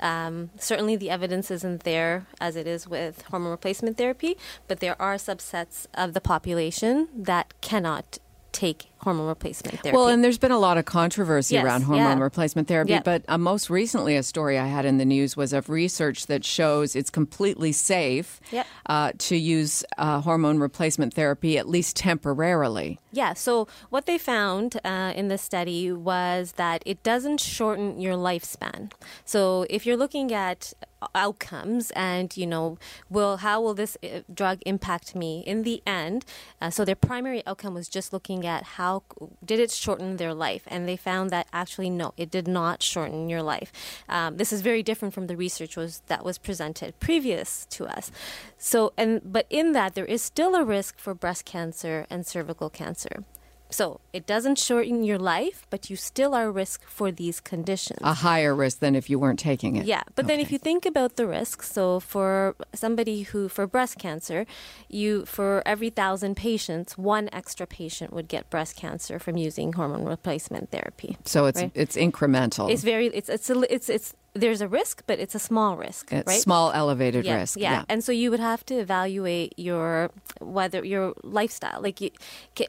Um, 0.00 0.50
certainly, 0.58 0.96
the 0.96 1.10
evidence 1.10 1.50
isn't 1.50 1.84
there 1.84 2.26
as 2.40 2.56
it 2.56 2.66
is 2.66 2.88
with 2.88 3.22
hormone 3.22 3.52
replacement 3.52 3.96
therapy, 3.96 4.36
but 4.66 4.80
there 4.80 5.00
are 5.00 5.14
subsets 5.14 5.86
of 5.94 6.12
the 6.12 6.20
population 6.20 7.08
that 7.14 7.54
cannot 7.60 8.18
take 8.52 8.90
hormone 8.98 9.28
replacement 9.28 9.80
therapy. 9.80 9.96
Well, 9.96 10.08
and 10.08 10.22
there's 10.22 10.38
been 10.38 10.52
a 10.52 10.58
lot 10.58 10.76
of 10.76 10.84
controversy 10.84 11.54
yes, 11.54 11.64
around 11.64 11.82
hormone 11.82 12.18
yeah. 12.18 12.22
replacement 12.22 12.68
therapy, 12.68 12.92
yeah. 12.92 13.02
but 13.02 13.24
uh, 13.28 13.38
most 13.38 13.70
recently, 13.70 14.16
a 14.16 14.22
story 14.22 14.58
I 14.58 14.66
had 14.66 14.84
in 14.84 14.98
the 14.98 15.04
news 15.04 15.36
was 15.36 15.52
of 15.52 15.68
research 15.68 16.26
that 16.26 16.44
shows 16.44 16.94
it's 16.94 17.10
completely 17.10 17.72
safe 17.72 18.40
yep. 18.50 18.66
uh, 18.86 19.12
to 19.18 19.36
use 19.36 19.84
uh, 19.98 20.20
hormone 20.20 20.58
replacement 20.58 21.14
therapy, 21.14 21.56
at 21.56 21.68
least 21.68 21.96
temporarily. 21.96 22.98
Yeah, 23.12 23.34
so 23.34 23.68
what 23.88 24.06
they 24.06 24.18
found 24.18 24.78
uh, 24.84 25.12
in 25.16 25.28
the 25.28 25.38
study 25.38 25.90
was 25.92 26.52
that 26.52 26.82
it 26.86 27.02
doesn't 27.02 27.40
shorten 27.40 28.00
your 28.00 28.14
lifespan. 28.14 28.92
So 29.24 29.66
if 29.70 29.86
you're 29.86 29.96
looking 29.96 30.32
at 30.32 30.74
outcomes 31.14 31.90
and 31.92 32.36
you 32.36 32.46
know 32.46 32.78
will 33.08 33.38
how 33.38 33.60
will 33.60 33.74
this 33.74 33.96
uh, 34.02 34.20
drug 34.32 34.58
impact 34.66 35.14
me 35.14 35.42
in 35.46 35.62
the 35.62 35.82
end 35.86 36.24
uh, 36.60 36.70
so 36.70 36.84
their 36.84 36.94
primary 36.94 37.42
outcome 37.46 37.74
was 37.74 37.88
just 37.88 38.12
looking 38.12 38.46
at 38.46 38.64
how 38.76 39.02
did 39.44 39.58
it 39.58 39.70
shorten 39.70 40.16
their 40.16 40.34
life? 40.34 40.62
And 40.66 40.88
they 40.88 40.96
found 40.96 41.30
that 41.30 41.46
actually 41.52 41.90
no, 41.90 42.14
it 42.16 42.30
did 42.30 42.46
not 42.46 42.82
shorten 42.82 43.28
your 43.28 43.42
life. 43.42 43.72
Um, 44.08 44.36
this 44.36 44.52
is 44.52 44.60
very 44.60 44.82
different 44.82 45.14
from 45.14 45.26
the 45.26 45.36
research 45.36 45.76
was 45.76 46.02
that 46.06 46.24
was 46.24 46.38
presented 46.38 46.98
previous 47.00 47.66
to 47.70 47.86
us. 47.86 48.10
So 48.58 48.92
and 48.96 49.20
but 49.24 49.46
in 49.50 49.72
that 49.72 49.94
there 49.94 50.04
is 50.04 50.22
still 50.22 50.54
a 50.54 50.64
risk 50.64 50.98
for 50.98 51.14
breast 51.14 51.44
cancer 51.44 52.06
and 52.10 52.26
cervical 52.26 52.70
cancer. 52.70 53.24
So 53.70 54.00
it 54.12 54.26
doesn't 54.26 54.58
shorten 54.58 55.04
your 55.04 55.18
life, 55.18 55.66
but 55.70 55.88
you 55.88 55.96
still 55.96 56.34
are 56.34 56.50
risk 56.50 56.84
for 56.86 57.12
these 57.12 57.40
conditions. 57.40 58.00
A 58.02 58.14
higher 58.14 58.54
risk 58.54 58.80
than 58.80 58.94
if 58.96 59.08
you 59.08 59.18
weren't 59.18 59.38
taking 59.38 59.76
it. 59.76 59.86
Yeah, 59.86 60.02
but 60.14 60.24
okay. 60.24 60.34
then 60.34 60.40
if 60.40 60.52
you 60.52 60.58
think 60.58 60.84
about 60.84 61.16
the 61.16 61.26
risks, 61.26 61.70
so 61.70 62.00
for 62.00 62.56
somebody 62.74 63.22
who 63.22 63.48
for 63.48 63.66
breast 63.66 63.98
cancer, 63.98 64.46
you 64.88 65.24
for 65.24 65.62
every 65.64 65.90
thousand 65.90 66.36
patients, 66.36 66.98
one 66.98 67.28
extra 67.32 67.66
patient 67.66 68.12
would 68.12 68.28
get 68.28 68.50
breast 68.50 68.76
cancer 68.76 69.18
from 69.18 69.36
using 69.36 69.72
hormone 69.72 70.04
replacement 70.04 70.70
therapy. 70.70 71.16
So 71.24 71.46
it's 71.46 71.60
right? 71.60 71.70
it's 71.74 71.96
incremental. 71.96 72.70
It's 72.70 72.82
very 72.82 73.06
it's 73.06 73.28
it's 73.28 73.48
it's 73.50 73.88
it's 73.88 74.14
there's 74.34 74.60
a 74.60 74.68
risk, 74.68 75.02
but 75.06 75.18
it's 75.18 75.34
a 75.34 75.38
small 75.38 75.76
risk, 75.76 76.12
it's 76.12 76.26
right? 76.26 76.40
Small 76.40 76.70
elevated 76.72 77.24
yeah, 77.24 77.36
risk. 77.36 77.58
Yeah. 77.58 77.72
yeah. 77.72 77.84
and 77.88 78.04
so 78.04 78.12
you 78.12 78.30
would 78.30 78.40
have 78.40 78.64
to 78.66 78.74
evaluate 78.74 79.54
your 79.58 80.10
whether 80.40 80.84
your 80.84 81.14
lifestyle. 81.22 81.80
Like, 81.82 82.00
you, 82.00 82.10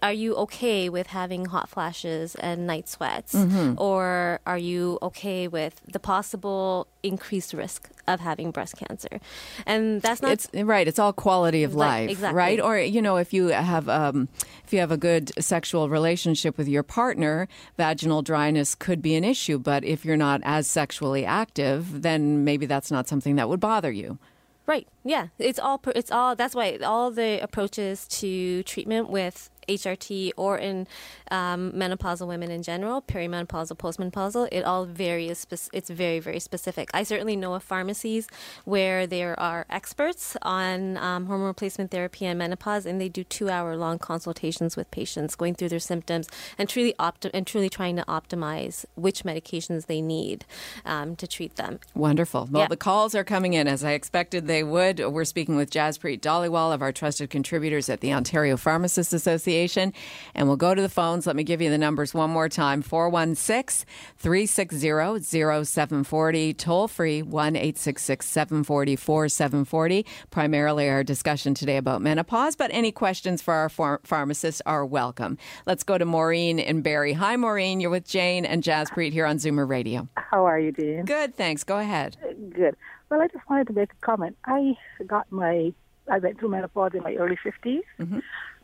are 0.01 0.13
you 0.13 0.35
okay 0.35 0.89
with 0.89 1.07
having 1.07 1.45
hot 1.45 1.69
flashes 1.69 2.35
and 2.35 2.65
night 2.65 2.89
sweats, 2.89 3.35
mm-hmm. 3.35 3.75
or 3.77 4.39
are 4.45 4.57
you 4.57 4.97
okay 5.03 5.47
with 5.47 5.81
the 5.91 5.99
possible 5.99 6.87
increased 7.03 7.53
risk 7.53 7.89
of 8.07 8.19
having 8.19 8.49
breast 8.49 8.77
cancer? 8.77 9.19
And 9.67 10.01
that's 10.01 10.21
not 10.21 10.31
it's 10.31 10.49
right. 10.53 10.87
It's 10.87 10.99
all 10.99 11.13
quality 11.13 11.63
of 11.63 11.75
life, 11.75 12.09
exactly. 12.09 12.37
right? 12.37 12.59
Or 12.59 12.79
you 12.79 13.03
know, 13.03 13.17
if 13.17 13.33
you 13.33 13.47
have 13.47 13.87
um, 13.87 14.29
if 14.65 14.73
you 14.73 14.79
have 14.79 14.91
a 14.91 14.97
good 14.97 15.31
sexual 15.43 15.89
relationship 15.89 16.57
with 16.57 16.67
your 16.67 16.83
partner, 16.83 17.47
vaginal 17.77 18.23
dryness 18.23 18.73
could 18.73 19.01
be 19.01 19.15
an 19.15 19.23
issue. 19.23 19.59
But 19.59 19.83
if 19.83 20.05
you're 20.05 20.17
not 20.17 20.41
as 20.43 20.67
sexually 20.67 21.23
active, 21.23 21.50
then 21.55 22.43
maybe 22.43 22.65
that's 22.65 22.91
not 22.91 23.08
something 23.08 23.36
that 23.36 23.50
would 23.50 23.60
bother 23.60 23.91
you. 23.91 24.17
Right. 24.65 24.88
Yeah. 25.03 25.27
It's 25.38 25.60
all. 25.60 25.81
It's 25.96 26.12
all. 26.12 26.36
That's 26.36 26.55
why 26.55 26.77
all 26.77 27.12
the 27.12 27.39
approaches 27.43 28.08
to 28.08 28.63
treatment 28.63 29.10
with 29.10 29.50
HRT 29.67 30.31
or 30.37 30.57
in 30.57 30.87
um, 31.29 31.71
menopausal 31.71 32.27
women 32.27 32.51
in 32.51 32.63
general, 32.63 33.01
perimenopausal, 33.01 33.77
postmenopausal, 33.77 34.47
it 34.51 34.63
all 34.63 34.85
varies. 34.85 35.45
It's 35.73 35.89
very, 35.89 36.19
very 36.19 36.39
specific. 36.39 36.89
I 36.93 37.03
certainly 37.03 37.35
know 37.35 37.53
of 37.53 37.63
pharmacies 37.63 38.27
where 38.65 39.07
there 39.07 39.39
are 39.39 39.65
experts 39.69 40.35
on 40.41 40.97
um, 40.97 41.27
hormone 41.27 41.47
replacement 41.47 41.91
therapy 41.91 42.25
and 42.25 42.37
menopause, 42.39 42.85
and 42.85 42.99
they 42.99 43.09
do 43.09 43.23
two-hour-long 43.23 43.99
consultations 43.99 44.75
with 44.75 44.89
patients, 44.91 45.35
going 45.35 45.55
through 45.55 45.69
their 45.69 45.79
symptoms 45.79 46.27
and 46.57 46.67
truly 46.67 46.95
and 47.33 47.47
truly 47.47 47.69
trying 47.69 47.95
to 47.95 48.03
optimize 48.05 48.85
which 48.95 49.23
medications 49.23 49.85
they 49.85 50.01
need 50.01 50.45
um, 50.85 51.15
to 51.15 51.27
treat 51.27 51.55
them. 51.55 51.79
Wonderful. 51.95 52.47
Well, 52.51 52.63
yeah. 52.63 52.67
the 52.67 52.77
calls 52.77 53.15
are 53.15 53.23
coming 53.23 53.53
in 53.53 53.67
as 53.67 53.83
I 53.83 53.91
expected 53.91 54.47
they 54.47 54.63
would. 54.63 54.99
We're 54.99 55.25
speaking 55.25 55.55
with 55.55 55.69
Jaspreet 55.69 56.21
Dhaliwal 56.21 56.73
of 56.73 56.81
our 56.81 56.91
trusted 56.91 57.29
contributors 57.29 57.89
at 57.89 58.01
the 58.01 58.13
Ontario 58.13 58.57
Pharmacists 58.57 59.13
Association. 59.13 59.50
Association. 59.51 59.93
And 60.34 60.48
we'll 60.48 60.58
go 60.58 60.74
to 60.74 60.81
the 60.81 60.89
phones. 60.89 61.27
Let 61.27 61.36
me 61.36 61.43
give 61.43 61.62
you 61.62 61.70
the 61.70 61.77
numbers 61.77 62.13
one 62.13 62.29
more 62.29 62.50
time 62.50 62.81
416 62.81 63.86
360 64.17 65.24
0740, 65.65 66.53
toll 66.53 66.88
free 66.88 67.22
1 67.22 67.55
866 67.55 68.25
740 68.25 68.96
4740. 68.96 70.05
Primarily 70.29 70.89
our 70.89 71.03
discussion 71.03 71.53
today 71.53 71.77
about 71.77 72.01
menopause, 72.01 72.55
but 72.55 72.72
any 72.74 72.91
questions 72.91 73.41
for 73.41 73.53
our 73.53 73.70
phar- 73.70 74.01
pharmacists 74.03 74.62
are 74.65 74.86
welcome. 74.86 75.38
Let's 75.65 75.84
go 75.84 75.98
to 75.98 76.05
Maureen 76.05 76.60
and 76.60 76.84
Barry. 76.84 77.13
Hi, 77.13 77.36
Maureen. 77.36 77.79
You're 77.79 77.89
with 77.89 78.08
Jane 78.08 78.46
and 78.46 78.63
Jazz 78.63 78.89
Jaspreet 78.89 79.12
here 79.12 79.25
on 79.25 79.38
Zoomer 79.38 79.67
Radio. 79.67 80.08
How 80.15 80.46
are 80.46 80.60
you, 80.60 80.72
Dean? 80.72 81.03
Good, 81.05 81.36
thanks. 81.36 81.63
Go 81.63 81.77
ahead. 81.77 82.17
Good. 82.55 82.75
Well, 83.10 83.22
I 83.22 83.27
just 83.27 83.48
wanted 83.50 83.67
to 83.67 83.74
make 83.74 83.91
a 83.91 84.05
comment. 84.05 84.38
I 84.46 84.77
got 85.05 85.29
my 85.31 85.74
I 86.10 86.17
went 86.17 86.39
through 86.39 86.50
menopause 86.50 86.93
in 86.93 87.03
my 87.03 87.13
early 87.15 87.38
50s. 87.46 87.81
Mm-hmm 88.00 88.20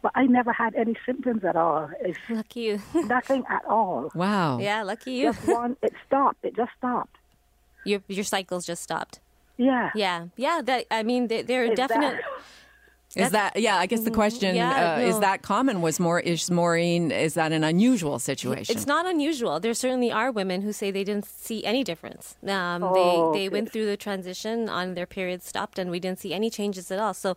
but 0.08 0.20
I 0.20 0.26
never 0.26 0.54
had 0.54 0.74
any 0.76 0.96
symptoms 1.06 1.44
at 1.44 1.58
all. 1.58 1.90
It's 2.00 2.18
lucky 2.30 2.62
you. 2.62 2.82
nothing 2.94 3.44
at 3.50 3.66
all. 3.66 4.10
Wow. 4.16 4.58
Yeah, 4.58 4.84
lucky 4.84 5.12
you. 5.12 5.34
Just 5.34 5.48
one. 5.48 5.76
It 5.82 5.94
stopped. 6.06 6.38
It 6.44 6.56
just 6.56 6.72
stopped. 6.78 7.18
Your 7.84 8.02
your 8.08 8.24
cycles 8.24 8.66
just 8.66 8.82
stopped. 8.82 9.20
Yeah. 9.58 9.92
Yeah. 9.96 10.28
Yeah. 10.38 10.62
That 10.64 10.86
I 10.92 11.04
mean, 11.04 11.28
there 11.28 11.66
are 11.66 11.76
definite. 11.76 12.22
Is 13.16 13.32
that 13.32 13.60
yeah? 13.60 13.78
I 13.78 13.86
guess 13.86 14.02
the 14.02 14.12
question 14.12 14.56
yeah, 14.56 14.96
uh, 14.96 15.00
no. 15.00 15.06
is 15.08 15.20
that 15.20 15.42
common. 15.42 15.82
Was 15.82 16.00
more 16.00 16.20
is 16.20 16.52
Maureen? 16.52 17.12
Is 17.12 17.34
that 17.34 17.52
an 17.52 17.64
unusual 17.64 18.20
situation? 18.20 18.76
It's 18.76 18.86
not 18.86 19.06
unusual. 19.06 19.60
There 19.60 19.74
certainly 19.74 20.12
are 20.12 20.32
women 20.32 20.62
who 20.62 20.72
say 20.72 20.92
they 20.92 21.04
didn't 21.04 21.26
see 21.26 21.66
any 21.66 21.84
difference. 21.84 22.36
Um, 22.46 22.84
oh, 22.84 23.34
they 23.34 23.40
they 23.40 23.50
went 23.50 23.72
through 23.72 23.88
the 23.88 23.98
transition 23.98 24.70
on 24.70 24.94
their 24.94 25.08
period 25.08 25.42
stopped, 25.42 25.80
and 25.80 25.90
we 25.90 26.00
didn't 26.00 26.20
see 26.20 26.34
any 26.34 26.50
changes 26.50 26.92
at 26.92 27.00
all. 27.00 27.14
So 27.14 27.36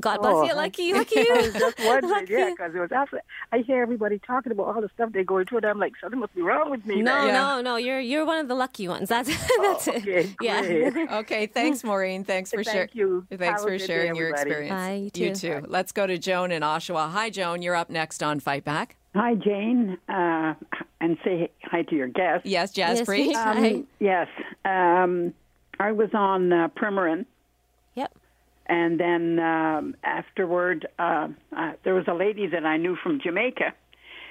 God 0.00 0.20
bless 0.20 0.34
oh, 0.34 0.44
you. 0.44 0.54
Lucky, 0.54 0.92
lucky 0.92 1.20
you. 1.20 1.32
I 1.32 1.42
was 1.42 1.52
just 1.52 1.78
wondering, 1.84 2.12
lucky. 2.12 2.32
yeah, 2.32 2.50
because 2.50 2.74
it 2.74 2.78
was 2.80 2.90
after 2.90 3.22
I 3.52 3.58
hear 3.58 3.82
everybody 3.82 4.18
talking 4.18 4.50
about 4.50 4.66
all 4.66 4.80
the 4.80 4.88
stuff 4.94 5.12
they're 5.12 5.22
going 5.22 5.46
through, 5.46 5.58
and 5.58 5.66
I'm 5.66 5.78
like, 5.78 5.92
something 6.00 6.18
must 6.18 6.34
be 6.34 6.42
wrong 6.42 6.70
with 6.70 6.84
me. 6.84 7.02
No, 7.02 7.26
yeah. 7.26 7.32
no, 7.32 7.60
no. 7.60 7.76
You're 7.76 8.00
you're 8.00 8.24
one 8.24 8.38
of 8.38 8.48
the 8.48 8.54
lucky 8.54 8.88
ones. 8.88 9.08
That's 9.08 9.28
that's 9.60 9.88
oh, 9.88 9.92
okay, 9.96 10.24
it. 10.24 10.36
Yeah. 10.40 11.18
okay. 11.18 11.46
Thanks, 11.46 11.84
Maureen. 11.84 12.24
Thanks 12.24 12.50
for 12.50 12.64
sharing. 12.64 12.88
Thank 12.88 12.94
you. 12.96 13.26
Thanks 13.30 13.44
Have 13.44 13.60
for 13.62 13.78
sharing 13.78 14.14
day, 14.14 14.18
your 14.18 14.30
experience. 14.30 14.70
Bye. 14.70 14.94
You 14.94 15.10
too. 15.10 15.24
You 15.24 15.34
too. 15.34 15.66
Let's 15.68 15.92
go 15.92 16.06
to 16.06 16.18
Joan 16.18 16.50
in 16.50 16.62
Oshawa. 16.62 17.10
Hi, 17.12 17.30
Joan. 17.30 17.62
You're 17.62 17.76
up 17.76 17.90
next 17.90 18.22
on 18.22 18.40
Fight 18.40 18.64
Back. 18.64 18.96
Hi, 19.14 19.34
Jane, 19.34 19.96
uh, 20.10 20.54
and 21.00 21.16
say 21.24 21.50
hi 21.62 21.82
to 21.82 21.94
your 21.94 22.08
guest. 22.08 22.44
Yes, 22.44 22.74
Jaspreet. 22.74 23.30
Yes, 23.30 23.56
um, 23.56 23.86
yes. 23.98 24.28
Um, 24.66 25.32
I 25.78 25.92
was 25.92 26.10
on 26.12 26.52
uh, 26.52 26.68
Premarin 26.68 27.24
and 28.66 28.98
then 29.00 29.38
um, 29.38 29.96
afterward, 30.04 30.86
uh, 30.98 31.28
uh, 31.56 31.72
there 31.84 31.94
was 31.94 32.04
a 32.08 32.14
lady 32.14 32.46
that 32.48 32.64
I 32.66 32.76
knew 32.76 32.96
from 33.02 33.20
Jamaica, 33.22 33.72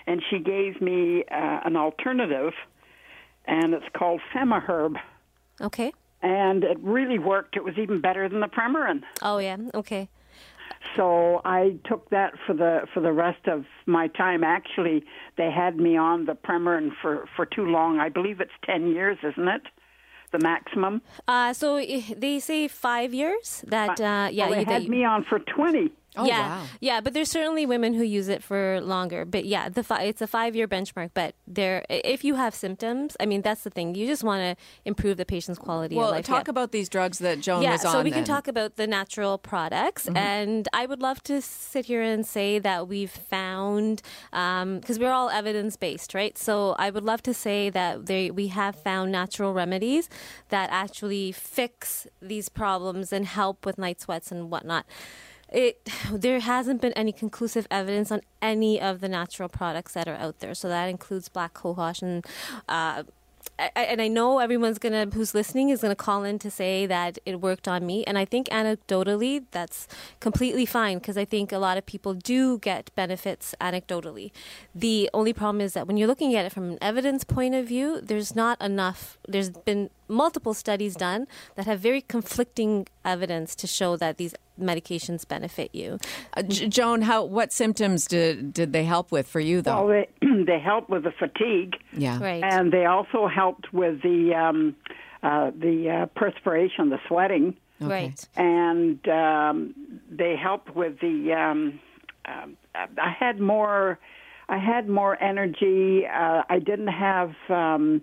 and 0.08 0.22
she 0.30 0.40
gave 0.40 0.82
me 0.82 1.24
uh, 1.32 1.60
an 1.66 1.76
alternative 1.76 2.54
and 3.48 3.74
it's 3.74 3.86
called 3.98 4.22
Femaherb. 4.34 4.96
Okay. 5.62 5.94
And 6.22 6.64
it 6.64 6.78
really 6.80 7.20
worked. 7.20 7.56
It 7.56 7.64
was 7.64 7.76
even 7.78 8.02
better 8.02 8.28
than 8.28 8.40
the 8.40 8.48
Premarin. 8.48 9.04
Oh 9.22 9.38
yeah. 9.38 9.58
Okay. 9.74 10.10
So 10.96 11.42
I 11.46 11.78
took 11.86 12.10
that 12.10 12.34
for 12.46 12.54
the 12.54 12.88
for 12.94 13.00
the 13.00 13.12
rest 13.12 13.48
of 13.48 13.66
my 13.86 14.08
time. 14.08 14.44
Actually, 14.44 15.04
they 15.38 15.52
had 15.52 15.78
me 15.78 15.98
on 15.98 16.26
the 16.26 16.34
Premarin 16.34 16.92
for 17.02 17.28
for 17.36 17.46
too 17.46 17.66
long. 17.66 18.00
I 18.00 18.10
believe 18.10 18.40
it's 18.40 18.52
ten 18.66 18.88
years, 18.88 19.18
isn't 19.24 19.48
it? 19.48 19.62
The 20.36 20.44
maximum. 20.44 21.02
Uh, 21.30 21.54
so 21.54 21.78
they 21.78 22.40
say 22.40 22.68
five 22.68 23.14
years. 23.14 23.64
That 23.68 24.02
uh, 24.02 24.28
yeah, 24.32 24.50
well, 24.50 24.66
they 24.66 24.66
had 24.66 24.90
me 24.90 25.06
on 25.06 25.24
for 25.24 25.40
twenty. 25.40 25.92
Oh, 26.18 26.26
yeah, 26.26 26.60
wow. 26.60 26.66
yeah, 26.82 27.02
but 27.02 27.14
there's 27.14 27.30
certainly 27.30 27.66
women 27.66 27.94
who 27.94 28.04
use 28.04 28.28
it 28.28 28.42
for 28.44 28.80
longer. 28.82 29.26
But 29.26 29.46
yeah, 29.46 29.70
the 29.70 29.84
fi- 29.84 30.04
it's 30.04 30.22
a 30.22 30.28
five 30.28 30.56
year 30.56 30.68
benchmark. 30.68 31.12
But 31.14 31.36
there, 31.48 31.84
if 31.90 32.24
you 32.24 32.36
have 32.36 32.56
symptoms, 32.56 33.18
I 33.20 33.26
mean, 33.26 33.42
that's 33.42 33.64
the 33.64 33.70
thing. 33.70 33.96
You 33.96 34.08
just 34.08 34.24
want 34.24 34.42
to 34.42 34.64
improve 34.86 35.18
the 35.18 35.26
patient's 35.26 35.60
quality 35.60 35.96
well, 35.96 36.10
of 36.10 36.16
life. 36.16 36.26
talk 36.26 36.48
yeah. 36.48 36.52
about 36.52 36.72
these 36.72 36.90
drugs 36.90 37.20
that 37.20 37.40
Joan 37.42 37.62
yeah, 37.64 37.74
was 37.74 37.86
on. 37.86 37.92
so 37.92 38.02
we 38.02 38.12
can 38.12 38.24
talk 38.24 38.48
about 38.48 38.76
the 38.78 38.88
natural 38.88 39.38
products, 39.38 40.06
Mm-hmm. 40.06 40.18
and 40.18 40.68
I 40.74 40.86
would 40.86 41.02
love 41.02 41.22
to 41.24 41.42
sit 41.42 41.86
here 41.86 42.02
and 42.02 42.26
say 42.26 42.60
that 42.60 42.88
we've 42.88 43.12
found 43.12 44.02
because 44.32 45.00
we're 45.00 45.12
all 45.12 45.30
evidence 45.30 45.76
based, 45.78 46.14
right? 46.14 46.38
So 46.38 46.76
I 46.78 46.90
would 46.90 47.04
love 47.04 47.22
to 47.24 47.34
say 47.34 47.70
that 47.70 48.06
they, 48.06 48.32
we 48.32 48.48
have 48.48 48.76
found 48.76 49.12
natural 49.12 49.54
remedies 49.54 50.10
that 50.50 50.70
actually 50.72 51.32
fix 51.32 52.08
these 52.22 52.50
problems 52.50 53.12
and 53.12 53.26
help 53.26 53.66
with 53.66 53.78
night 53.78 54.02
sweats 54.02 54.32
and 54.32 54.50
whatnot. 54.52 54.86
It 55.56 55.90
there 56.12 56.40
hasn't 56.40 56.82
been 56.82 56.94
any 56.94 57.12
conclusive 57.12 57.66
evidence 57.72 58.12
on 58.12 58.22
any 58.42 58.80
of 58.80 59.02
the 59.02 59.10
natural 59.10 59.50
products 59.50 59.94
that 59.94 60.08
are 60.08 60.16
out 60.16 60.40
there. 60.40 60.54
So 60.54 60.68
that 60.68 60.88
includes 60.88 61.30
black 61.30 61.54
cohosh 61.54 62.02
and. 62.02 62.26
Uh, 62.70 63.04
I, 63.58 63.70
and 63.76 64.02
I 64.02 64.10
know 64.10 64.40
everyone's 64.40 64.80
gonna 64.80 65.06
who's 65.06 65.34
listening 65.34 65.70
is 65.70 65.82
gonna 65.82 65.96
call 65.96 66.24
in 66.24 66.40
to 66.40 66.52
say 66.52 66.86
that 66.88 67.20
it 67.26 67.40
worked 67.40 67.68
on 67.68 67.86
me, 67.86 68.04
and 68.04 68.18
I 68.18 68.26
think 68.26 68.48
anecdotally 68.50 69.46
that's 69.52 69.88
completely 70.20 70.66
fine 70.66 70.98
because 70.98 71.18
I 71.18 71.24
think 71.26 71.52
a 71.52 71.58
lot 71.58 71.78
of 71.78 71.86
people 71.86 72.14
do 72.14 72.58
get 72.58 72.90
benefits 72.96 73.56
anecdotally. 73.62 74.32
The 74.74 75.10
only 75.14 75.32
problem 75.32 75.62
is 75.62 75.74
that 75.74 75.88
when 75.88 75.96
you're 75.96 76.08
looking 76.08 76.36
at 76.36 76.46
it 76.46 76.52
from 76.52 76.72
an 76.72 76.78
evidence 76.82 77.24
point 77.24 77.56
of 77.56 77.68
view, 77.68 78.02
there's 78.02 78.36
not 78.36 78.60
enough. 78.62 79.18
There's 79.28 79.52
been 79.52 79.90
multiple 80.10 80.54
studies 80.54 80.96
done 80.96 81.28
that 81.56 81.66
have 81.66 81.80
very 81.80 82.02
conflicting 82.02 82.88
evidence 83.06 83.56
to 83.56 83.68
show 83.68 83.96
that 83.96 84.18
these 84.18 84.34
medications 84.60 85.28
benefit 85.28 85.74
you. 85.74 85.98
Uh, 86.36 86.44
J- 86.44 86.68
Joan, 86.68 87.02
how 87.02 87.24
what 87.24 87.52
symptoms 87.54 88.06
did 88.06 88.54
did 88.54 88.74
they 88.74 88.84
help 88.84 89.12
with 89.12 89.28
for 89.28 89.40
you 89.40 89.62
though? 89.62 89.86
Well, 89.86 90.06
they 90.22 90.28
they 90.46 90.60
helped 90.60 90.90
with 90.90 91.04
the 91.04 91.12
fatigue, 91.12 91.76
yeah, 91.94 92.20
Right. 92.20 92.44
and 92.44 92.72
they 92.72 92.86
also 92.86 93.28
helped 93.28 93.74
with 93.74 94.02
the 94.02 94.34
um, 94.34 94.76
uh, 95.24 95.52
the 95.52 95.90
uh, 95.90 96.06
perspiration, 96.20 96.90
the 96.90 97.00
sweating, 97.08 97.56
Okay. 97.82 97.92
Right. 98.06 98.28
and 98.38 99.08
um, 99.10 99.76
they 100.10 100.36
helped 100.36 100.76
with 100.76 101.00
the. 101.00 101.34
Um, 101.34 101.80
um 102.26 102.58
I 102.98 103.12
had 103.18 103.40
more. 103.40 104.00
I 104.48 104.58
had 104.60 104.88
more 104.88 105.22
energy. 105.22 106.06
Uh, 106.06 106.44
I 106.50 106.60
didn't 106.60 106.88
have. 106.90 107.34
Um, 107.50 108.02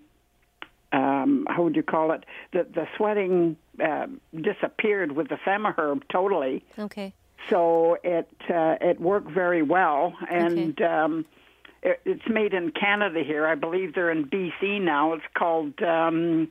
um, 0.92 1.47
how 1.49 1.62
would 1.62 1.75
you 1.76 1.82
call 1.82 2.12
it? 2.12 2.25
The 2.52 2.66
the 2.75 2.87
sweating 2.97 3.56
uh, 3.82 4.06
disappeared 4.34 5.12
with 5.12 5.28
the 5.28 5.36
Femaherb 5.36 6.02
totally. 6.10 6.64
Okay. 6.78 7.12
So 7.50 7.98
it 8.04 8.28
uh, 8.48 8.76
it 8.80 9.00
worked 9.00 9.30
very 9.30 9.62
well, 9.62 10.14
and 10.30 10.80
um, 10.80 11.26
it, 11.82 12.00
it's 12.04 12.28
made 12.28 12.54
in 12.54 12.70
Canada 12.70 13.22
here. 13.24 13.46
I 13.46 13.56
believe 13.56 13.94
they're 13.94 14.10
in 14.10 14.26
BC 14.26 14.80
now. 14.80 15.14
It's 15.14 15.24
called 15.34 15.82
um, 15.82 16.48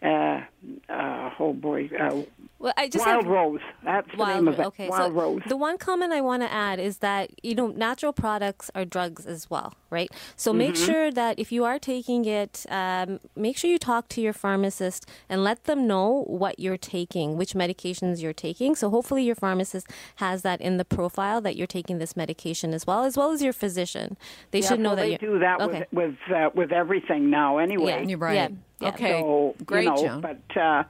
uh, 0.00 0.40
uh, 0.88 1.30
oh 1.38 1.52
boy, 1.52 1.90
uh, 1.98 2.22
Well, 2.58 2.72
I 2.76 2.88
just 2.88 3.04
Wild 3.04 3.24
have, 3.24 3.32
Rose. 3.32 3.60
That's 3.84 4.08
the 4.12 4.16
Wild 4.18 4.36
name 4.36 4.48
of 4.48 4.60
it. 4.60 4.66
Okay, 4.66 4.88
Wild 4.88 5.12
so 5.12 5.20
Rose. 5.20 5.40
the 5.48 5.56
one 5.56 5.78
comment 5.78 6.12
I 6.12 6.20
want 6.20 6.42
to 6.42 6.52
add 6.52 6.78
is 6.78 6.98
that 6.98 7.30
you 7.42 7.54
know 7.54 7.68
natural 7.68 8.12
products 8.12 8.70
are 8.74 8.84
drugs 8.84 9.26
as 9.26 9.50
well, 9.50 9.74
right? 9.90 10.10
So 10.36 10.52
make 10.52 10.74
Mm-hmm. 10.74 10.84
sure 10.86 11.10
that 11.10 11.38
if 11.38 11.50
you 11.52 11.64
are 11.64 11.78
taking 11.78 12.24
it, 12.24 12.64
um, 12.70 13.18
make 13.36 13.56
sure 13.58 13.68
you 13.70 13.78
talk 13.78 14.08
to 14.10 14.20
your 14.20 14.32
pharmacist 14.32 15.08
and 15.28 15.42
let 15.44 15.64
them 15.64 15.86
know 15.86 16.24
what 16.28 16.58
you're 16.60 16.76
taking, 16.78 17.36
which 17.36 17.54
medications 17.54 18.22
you're 18.22 18.32
taking. 18.32 18.74
So 18.76 18.90
hopefully 18.90 19.24
your 19.24 19.34
pharmacist 19.34 19.88
has 20.16 20.42
that 20.42 20.60
in 20.60 20.76
the 20.76 20.84
profile 20.84 21.40
that 21.40 21.56
you're 21.56 21.66
taking 21.66 21.98
this 21.98 22.16
medication 22.16 22.72
as 22.72 22.86
well, 22.86 23.04
as 23.04 23.16
well 23.16 23.32
as 23.32 23.42
your 23.42 23.52
physician. 23.52 24.16
They 24.52 24.60
yeah, 24.60 24.68
should 24.68 24.80
know 24.80 24.90
well, 24.90 24.96
that 24.96 25.02
they 25.02 25.08
you're 25.10 25.18
do 25.18 25.38
that 25.40 25.60
okay. 25.60 25.86
with 25.92 26.16
with 26.28 26.36
uh, 26.36 26.50
with 26.54 26.70
everything 26.72 27.28
now. 27.30 27.58
Anyway, 27.58 27.90
Yeah. 27.90 28.02
You're 28.02 28.18
right. 28.18 28.34
Yeah, 28.34 28.48
yeah. 28.80 28.88
Okay, 28.90 29.20
So, 29.20 29.54
great, 29.64 29.84
you 29.84 29.90
know, 29.90 29.96
Joan. 29.96 30.20
But 30.20 30.38
uh, 30.56 30.84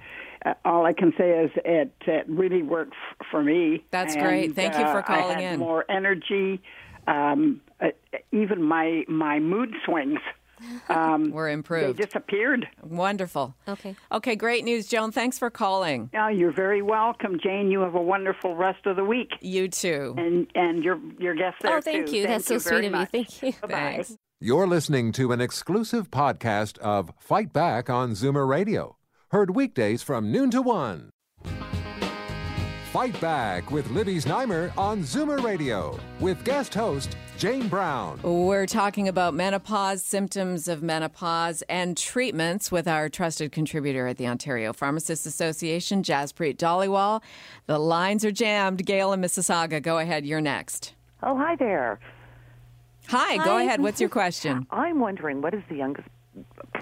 uh, 0.44 0.54
all 0.64 0.84
I 0.86 0.92
can 0.92 1.12
say 1.16 1.30
is 1.44 1.50
it, 1.64 1.92
it 2.06 2.26
really 2.28 2.62
worked 2.62 2.94
f- 3.20 3.26
for 3.30 3.42
me. 3.42 3.84
That's 3.90 4.14
And, 4.14 4.24
great. 4.24 4.54
Thank 4.54 4.74
you 4.74 4.80
for 4.80 4.98
uh, 4.98 5.02
calling 5.02 5.36
I 5.36 5.40
had 5.42 5.54
in. 5.54 5.60
More 5.60 5.84
energy. 5.90 6.60
Um, 7.06 7.60
uh, 7.80 7.88
even 8.30 8.62
my 8.62 9.04
my 9.08 9.38
mood 9.40 9.74
swings. 9.84 10.20
Um, 10.88 11.32
We're 11.32 11.56
they 11.56 11.92
disappeared. 11.92 12.68
Wonderful. 12.84 13.52
Okay. 13.66 13.96
Okay, 14.12 14.36
great 14.36 14.64
news, 14.64 14.86
Joan. 14.86 15.10
Thanks 15.10 15.36
for 15.36 15.50
calling. 15.50 16.08
Yeah, 16.12 16.28
you're 16.30 16.52
very 16.52 16.82
welcome, 16.82 17.40
Jane. 17.42 17.68
You 17.72 17.80
have 17.80 17.96
a 17.96 18.00
wonderful 18.00 18.54
rest 18.54 18.86
of 18.86 18.94
the 18.94 19.04
week, 19.04 19.30
You 19.40 19.66
too. 19.66 20.14
and 20.16 20.46
and 20.54 20.84
your 20.84 21.00
your 21.18 21.34
guest 21.34 21.56
there 21.62 21.78
Oh, 21.78 21.80
thank 21.80 22.06
too. 22.06 22.16
you. 22.16 22.26
Thank 22.26 22.44
That's 22.44 22.46
so 22.46 22.54
you 22.54 22.60
sweet 22.60 22.70
very 22.70 22.86
of 22.86 22.92
you. 22.92 23.06
Thank 23.06 23.42
you. 23.42 23.52
Bye-bye. 23.60 23.68
Thanks. 23.74 24.16
You're 24.38 24.68
listening 24.68 25.10
to 25.12 25.32
an 25.32 25.40
exclusive 25.40 26.10
podcast 26.12 26.78
of 26.78 27.12
Fight 27.18 27.52
Back 27.52 27.90
on 27.90 28.12
Zoomer 28.12 28.46
Radio, 28.46 28.96
heard 29.32 29.56
weekdays 29.56 30.02
from 30.02 30.30
noon 30.30 30.50
to 30.50 30.60
one. 30.60 31.08
Fight 32.92 33.18
Back 33.22 33.70
with 33.70 33.88
Libby 33.90 34.16
Znaimer 34.16 34.70
on 34.76 35.00
Zoomer 35.00 35.42
Radio 35.42 35.98
with 36.20 36.44
guest 36.44 36.74
host 36.74 37.16
Jane 37.38 37.66
Brown. 37.66 38.20
We're 38.22 38.66
talking 38.66 39.08
about 39.08 39.32
menopause, 39.32 40.04
symptoms 40.04 40.68
of 40.68 40.82
menopause, 40.82 41.62
and 41.70 41.96
treatments 41.96 42.70
with 42.70 42.86
our 42.86 43.08
trusted 43.08 43.50
contributor 43.50 44.06
at 44.06 44.18
the 44.18 44.26
Ontario 44.26 44.74
Pharmacists 44.74 45.24
Association, 45.24 46.02
Jaspreet 46.02 46.58
Dhaliwal. 46.58 47.22
The 47.64 47.78
lines 47.78 48.26
are 48.26 48.30
jammed. 48.30 48.84
Gail 48.84 49.14
and 49.14 49.24
Mississauga, 49.24 49.82
go 49.82 49.96
ahead. 49.96 50.26
You're 50.26 50.42
next. 50.42 50.92
Oh, 51.22 51.38
hi 51.38 51.56
there. 51.56 51.98
Hi, 53.08 53.42
go 53.42 53.56
ahead. 53.56 53.80
What's 53.80 53.98
your 53.98 54.10
question? 54.20 54.66
I'm 54.70 55.00
wondering 55.00 55.40
what 55.40 55.54
is 55.54 55.62
the 55.70 55.76
youngest 55.76 56.08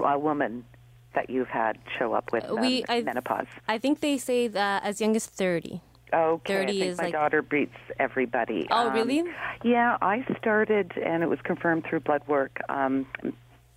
uh, 0.04 0.18
woman 0.18 0.64
that 1.14 1.28
you've 1.30 1.48
had 1.48 1.78
show 1.98 2.12
up 2.12 2.32
with 2.32 2.44
um, 2.44 2.60
We- 2.60 2.84
I- 2.88 3.02
menopause? 3.02 3.46
I 3.68 3.78
think 3.78 4.00
they 4.00 4.18
say 4.18 4.48
that 4.48 4.84
as 4.84 5.00
young 5.00 5.16
as 5.16 5.26
30. 5.26 5.80
Okay, 6.12 6.54
30 6.56 6.62
I 6.62 6.66
think 6.66 6.82
is 6.92 6.98
my 6.98 7.04
like- 7.04 7.12
daughter 7.12 7.42
beats 7.42 7.76
everybody. 7.98 8.66
Oh, 8.70 8.88
Um, 8.88 8.94
really? 8.94 9.22
Yeah, 9.62 9.96
I 10.02 10.24
started, 10.38 10.92
and 10.96 11.22
it 11.22 11.28
was 11.28 11.40
confirmed 11.42 11.84
through 11.88 12.00
blood 12.00 12.22
work, 12.26 12.58
um, 12.68 13.06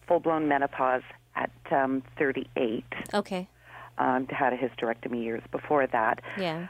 full 0.07 0.19
blown 0.19 0.47
menopause 0.47 1.03
at 1.35 1.51
um, 1.71 2.01
38. 2.17 2.83
Okay. 3.13 3.47
Um, 3.99 4.27
had 4.27 4.53
a 4.53 4.57
hysterectomy 4.57 5.23
years 5.23 5.43
before 5.51 5.85
that. 5.87 6.21
Yeah. 6.39 6.67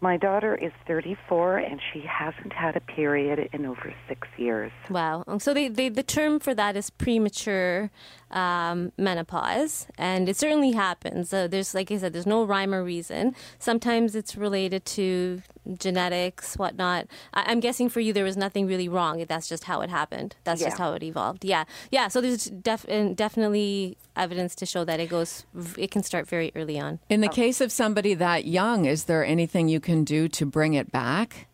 My 0.00 0.16
daughter 0.16 0.54
is 0.54 0.70
34, 0.86 1.56
and 1.58 1.80
she 1.92 2.00
hasn't 2.02 2.52
had 2.52 2.76
a 2.76 2.80
period 2.80 3.48
in 3.52 3.66
over 3.66 3.92
six 4.06 4.28
years. 4.36 4.70
Wow. 4.90 5.24
So 5.38 5.52
they, 5.52 5.66
they, 5.68 5.88
the 5.88 6.04
term 6.04 6.38
for 6.38 6.54
that 6.54 6.76
is 6.76 6.88
premature 6.90 7.90
um, 8.30 8.92
menopause, 8.98 9.86
and 9.96 10.28
it 10.28 10.36
certainly 10.36 10.72
happens. 10.72 11.32
Uh, 11.32 11.46
there's, 11.48 11.74
like 11.74 11.90
I 11.90 11.98
said, 11.98 12.12
there's 12.12 12.26
no 12.26 12.44
rhyme 12.44 12.74
or 12.74 12.84
reason. 12.84 13.34
Sometimes 13.58 14.14
it's 14.14 14.36
related 14.36 14.84
to 14.86 15.42
genetics, 15.78 16.56
whatnot. 16.56 17.06
I, 17.34 17.44
I'm 17.46 17.60
guessing 17.60 17.88
for 17.88 18.00
you 18.00 18.12
there 18.12 18.24
was 18.24 18.36
nothing 18.36 18.66
really 18.66 18.88
wrong. 18.88 19.24
That's 19.28 19.48
just 19.48 19.64
how 19.64 19.80
it 19.80 19.90
happened. 19.90 20.36
That's 20.44 20.62
just 20.62 20.78
how 20.78 20.92
it 20.92 21.02
evolved. 21.02 21.44
Yeah, 21.44 21.64
yeah. 21.90 22.08
So 22.08 22.20
there's 22.20 22.44
def- 22.46 22.86
definitely 23.14 23.96
evidence 24.16 24.54
to 24.56 24.66
show 24.66 24.84
that 24.84 25.00
it 25.00 25.08
goes. 25.08 25.44
It 25.76 25.90
can 25.90 26.02
start 26.02 26.28
very 26.28 26.52
early 26.54 26.78
on. 26.78 26.98
In 27.08 27.20
the 27.20 27.28
case 27.28 27.60
of 27.60 27.72
somebody 27.72 28.14
that 28.14 28.44
young, 28.44 28.84
is 28.84 29.04
there 29.04 29.24
anything 29.24 29.68
you 29.68 29.80
can 29.80 30.04
do 30.04 30.28
to 30.28 30.46
bring 30.46 30.74
it 30.74 30.92
back? 30.92 31.46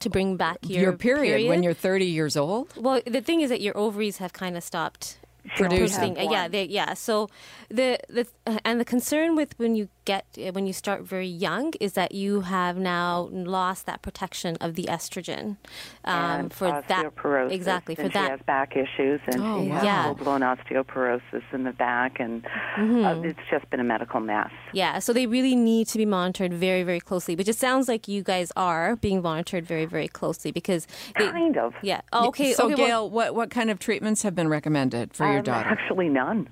To 0.00 0.10
bring 0.10 0.36
back 0.36 0.58
your, 0.62 0.82
Your, 0.82 0.92
period, 0.92 1.48
when 1.48 1.62
you're 1.62 1.72
30 1.72 2.04
years 2.04 2.36
old? 2.36 2.72
Well, 2.76 3.00
the 3.06 3.22
thing 3.22 3.40
is 3.40 3.48
that 3.48 3.62
your 3.62 3.76
ovaries 3.76 4.18
have 4.18 4.34
kind 4.34 4.56
of 4.56 4.62
stopped 4.62 5.18
Producing. 5.56 6.14
producing. 6.14 6.18
Uh, 6.28 6.30
yeah, 6.30 6.48
they, 6.48 6.64
yeah. 6.64 6.94
So 6.94 7.28
the 7.68 7.98
the 8.08 8.26
uh, 8.46 8.58
and 8.64 8.80
the 8.80 8.84
concern 8.84 9.36
with 9.36 9.58
when 9.58 9.74
you 9.76 9.88
get 10.04 10.24
uh, 10.38 10.52
when 10.52 10.66
you 10.66 10.72
start 10.72 11.02
very 11.02 11.26
young 11.28 11.72
is 11.80 11.94
that 11.94 12.12
you 12.12 12.42
have 12.42 12.76
now 12.76 13.28
lost 13.32 13.86
that 13.86 14.02
protection 14.02 14.56
of 14.60 14.74
the 14.74 14.84
estrogen 14.84 15.56
um, 16.04 16.14
and 16.40 16.52
for 16.54 16.68
that 16.68 16.86
osteoporosis. 16.88 17.50
exactly 17.52 17.94
for 17.94 18.02
and 18.02 18.12
She 18.12 18.18
that. 18.18 18.30
has 18.30 18.40
back 18.46 18.76
issues, 18.76 19.20
and 19.26 19.42
Oh, 19.42 19.62
she 19.62 19.68
wow. 19.68 19.74
has 19.76 19.84
Yeah. 19.84 20.04
full 20.04 20.14
blown 20.14 20.40
osteoporosis 20.42 21.42
in 21.52 21.64
the 21.64 21.72
back, 21.72 22.20
and 22.20 22.42
Mm-hmm. 22.76 23.04
uh, 23.04 23.20
it's 23.22 23.38
just 23.50 23.68
been 23.70 23.80
a 23.80 23.84
medical 23.84 24.20
mess. 24.20 24.50
Yeah, 24.72 24.98
so 24.98 25.12
they 25.12 25.26
really 25.26 25.56
need 25.56 25.86
to 25.88 25.98
be 25.98 26.04
monitored 26.06 26.52
very, 26.52 26.82
very 26.82 27.00
closely. 27.00 27.34
Which 27.36 27.48
it 27.48 27.56
sounds 27.56 27.88
like 27.88 28.06
you 28.08 28.22
guys 28.22 28.52
are 28.56 28.96
being 28.96 29.22
monitored 29.22 29.66
very, 29.66 29.86
very 29.86 30.08
closely 30.08 30.52
because 30.52 30.86
they, 31.18 31.28
Kind 31.28 31.56
of. 31.56 31.74
yeah. 31.82 32.00
Oh, 32.12 32.28
okay. 32.28 32.52
So, 32.52 32.64
okay, 32.66 32.74
well- 32.74 32.86
Gail, 32.86 33.10
what, 33.10 33.34
what 33.34 33.50
kind 33.50 33.70
of 33.70 33.78
treatments 33.78 34.22
have 34.22 34.34
been 34.34 34.48
recommended 34.48 35.14
for 35.14 35.24
your 35.36 35.54
Um, 35.54 35.62
daughter? 35.62 35.68
Actually, 35.70 36.08
none. 36.08 36.48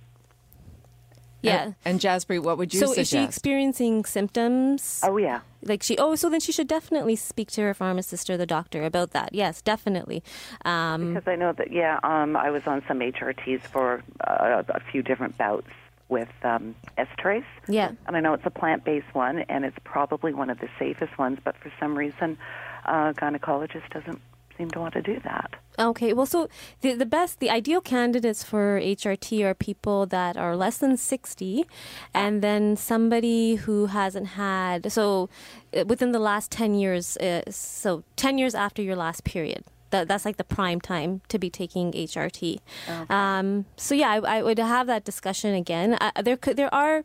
Yeah. 1.42 1.72
And 1.84 2.00
Jaspreet, 2.00 2.42
what 2.42 2.56
would 2.56 2.72
you 2.72 2.80
so 2.80 2.86
suggest? 2.86 3.00
is 3.00 3.08
she 3.18 3.22
experiencing 3.22 4.04
symptoms? 4.06 5.00
Oh 5.04 5.18
yeah. 5.18 5.40
Like 5.62 5.82
she, 5.82 5.96
oh, 5.98 6.14
so 6.14 6.30
then 6.30 6.40
she 6.40 6.52
should 6.52 6.66
definitely 6.68 7.16
speak 7.16 7.50
to 7.52 7.60
her 7.62 7.74
pharmacist 7.74 8.30
or 8.30 8.38
the 8.38 8.46
doctor 8.46 8.82
about 8.84 9.10
that. 9.10 9.34
Yes, 9.34 9.60
definitely. 9.60 10.22
Um, 10.64 11.12
Because 11.14 11.28
I 11.28 11.36
know 11.36 11.52
that, 11.52 11.70
yeah, 11.70 12.00
um, 12.02 12.34
I 12.36 12.50
was 12.50 12.66
on 12.66 12.82
some 12.88 13.00
HRTs 13.00 13.60
for 13.62 14.02
uh, 14.26 14.62
a 14.68 14.80
few 14.90 15.02
different 15.02 15.36
bouts 15.36 15.68
with 16.08 16.28
um, 16.44 16.74
Estrace. 16.96 17.44
Yeah. 17.68 17.92
And 18.06 18.16
I 18.16 18.20
know 18.20 18.32
it's 18.32 18.46
a 18.46 18.50
plant 18.50 18.84
based 18.84 19.14
one, 19.14 19.40
and 19.40 19.66
it's 19.66 19.76
probably 19.84 20.32
one 20.32 20.48
of 20.48 20.60
the 20.60 20.68
safest 20.78 21.18
ones, 21.18 21.38
but 21.44 21.56
for 21.58 21.70
some 21.78 21.96
reason, 21.96 22.38
uh, 22.86 23.12
gynecologist 23.14 23.88
doesn't 23.90 24.20
seem 24.56 24.70
to 24.70 24.80
want 24.80 24.94
to 24.94 25.02
do 25.02 25.20
that. 25.24 25.54
Okay, 25.78 26.12
well, 26.12 26.26
so 26.26 26.48
the, 26.82 26.94
the 26.94 27.06
best, 27.06 27.40
the 27.40 27.50
ideal 27.50 27.80
candidates 27.80 28.44
for 28.44 28.80
HRT 28.80 29.44
are 29.44 29.54
people 29.54 30.06
that 30.06 30.36
are 30.36 30.56
less 30.56 30.78
than 30.78 30.96
60 30.96 31.64
and 32.12 32.42
then 32.42 32.76
somebody 32.76 33.56
who 33.56 33.86
hasn't 33.86 34.28
had, 34.28 34.92
so 34.92 35.28
uh, 35.76 35.84
within 35.86 36.12
the 36.12 36.20
last 36.20 36.50
10 36.52 36.74
years, 36.74 37.16
uh, 37.16 37.42
so 37.50 38.04
10 38.16 38.38
years 38.38 38.54
after 38.54 38.82
your 38.82 38.96
last 38.96 39.24
period. 39.24 39.64
That, 39.90 40.08
that's 40.08 40.24
like 40.24 40.38
the 40.38 40.44
prime 40.44 40.80
time 40.80 41.20
to 41.28 41.38
be 41.38 41.50
taking 41.50 41.92
HRT. 41.92 42.58
Um, 43.08 43.66
so 43.76 43.94
yeah, 43.94 44.10
I, 44.10 44.38
I 44.38 44.42
would 44.42 44.58
have 44.58 44.88
that 44.88 45.04
discussion 45.04 45.54
again. 45.54 45.96
Uh, 46.00 46.10
there 46.20 46.36
could, 46.36 46.56
there 46.56 46.72
are 46.74 47.04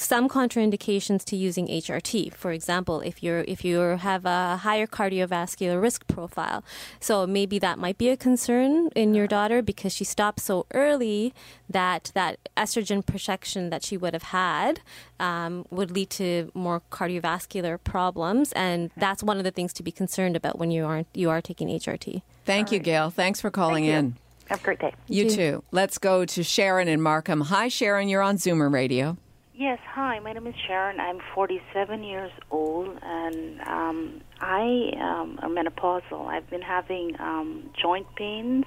some 0.00 0.28
contraindications 0.28 1.24
to 1.24 1.36
using 1.36 1.66
HRT. 1.68 2.34
For 2.34 2.52
example, 2.52 3.00
if 3.00 3.22
you're 3.22 3.44
if 3.48 3.64
you 3.64 3.78
have 3.80 4.24
a 4.24 4.58
higher 4.58 4.86
cardiovascular 4.86 5.80
risk 5.80 6.06
profile, 6.06 6.64
so 7.00 7.26
maybe 7.26 7.58
that 7.58 7.78
might 7.78 7.98
be 7.98 8.08
a 8.08 8.16
concern 8.16 8.88
in 8.94 9.14
your 9.14 9.26
daughter 9.26 9.62
because 9.62 9.92
she 9.92 10.04
stopped 10.04 10.40
so 10.40 10.66
early 10.74 11.34
that 11.68 12.10
that 12.14 12.38
estrogen 12.56 13.04
protection 13.04 13.70
that 13.70 13.84
she 13.84 13.96
would 13.96 14.14
have 14.14 14.24
had 14.24 14.80
um, 15.20 15.66
would 15.70 15.90
lead 15.90 16.10
to 16.10 16.50
more 16.54 16.82
cardiovascular 16.90 17.78
problems, 17.82 18.52
and 18.52 18.90
that's 18.96 19.22
one 19.22 19.38
of 19.38 19.44
the 19.44 19.50
things 19.50 19.72
to 19.74 19.82
be 19.82 19.92
concerned 19.92 20.36
about 20.36 20.58
when 20.58 20.70
you 20.70 20.84
aren't 20.84 21.08
you 21.14 21.30
are 21.30 21.40
taking 21.40 21.68
HRT. 21.68 22.22
Thank 22.44 22.72
you, 22.72 22.78
Gail. 22.78 23.10
Thanks 23.10 23.40
for 23.40 23.50
calling 23.50 23.84
Thank 23.84 23.92
you. 23.92 23.98
in. 23.98 24.16
Have 24.48 24.60
a 24.60 24.64
great 24.64 24.78
day. 24.78 24.94
You 25.08 25.28
too. 25.28 25.62
Let's 25.72 25.98
go 25.98 26.24
to 26.24 26.42
Sharon 26.42 26.88
in 26.88 27.02
Markham. 27.02 27.42
Hi, 27.42 27.68
Sharon. 27.68 28.08
You're 28.08 28.22
on 28.22 28.36
Zoomer 28.36 28.72
Radio. 28.72 29.18
Yes, 29.58 29.80
hi. 29.92 30.20
My 30.20 30.32
name 30.34 30.46
is 30.46 30.54
Sharon. 30.68 31.00
I'm 31.00 31.18
47 31.34 32.04
years 32.04 32.30
old, 32.48 32.96
and 33.02 33.60
um, 33.62 34.20
I 34.40 34.92
um, 35.00 35.36
am 35.42 35.56
menopausal. 35.56 36.28
I've 36.28 36.48
been 36.48 36.62
having 36.62 37.16
um, 37.18 37.68
joint 37.82 38.06
pains 38.14 38.66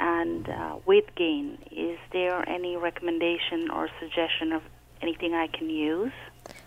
and 0.00 0.48
uh, 0.48 0.78
weight 0.86 1.14
gain. 1.14 1.56
Is 1.70 1.98
there 2.12 2.48
any 2.48 2.76
recommendation 2.76 3.70
or 3.72 3.88
suggestion 4.00 4.50
of 4.50 4.62
anything 5.02 5.34
I 5.34 5.46
can 5.56 5.70
use? 5.70 6.10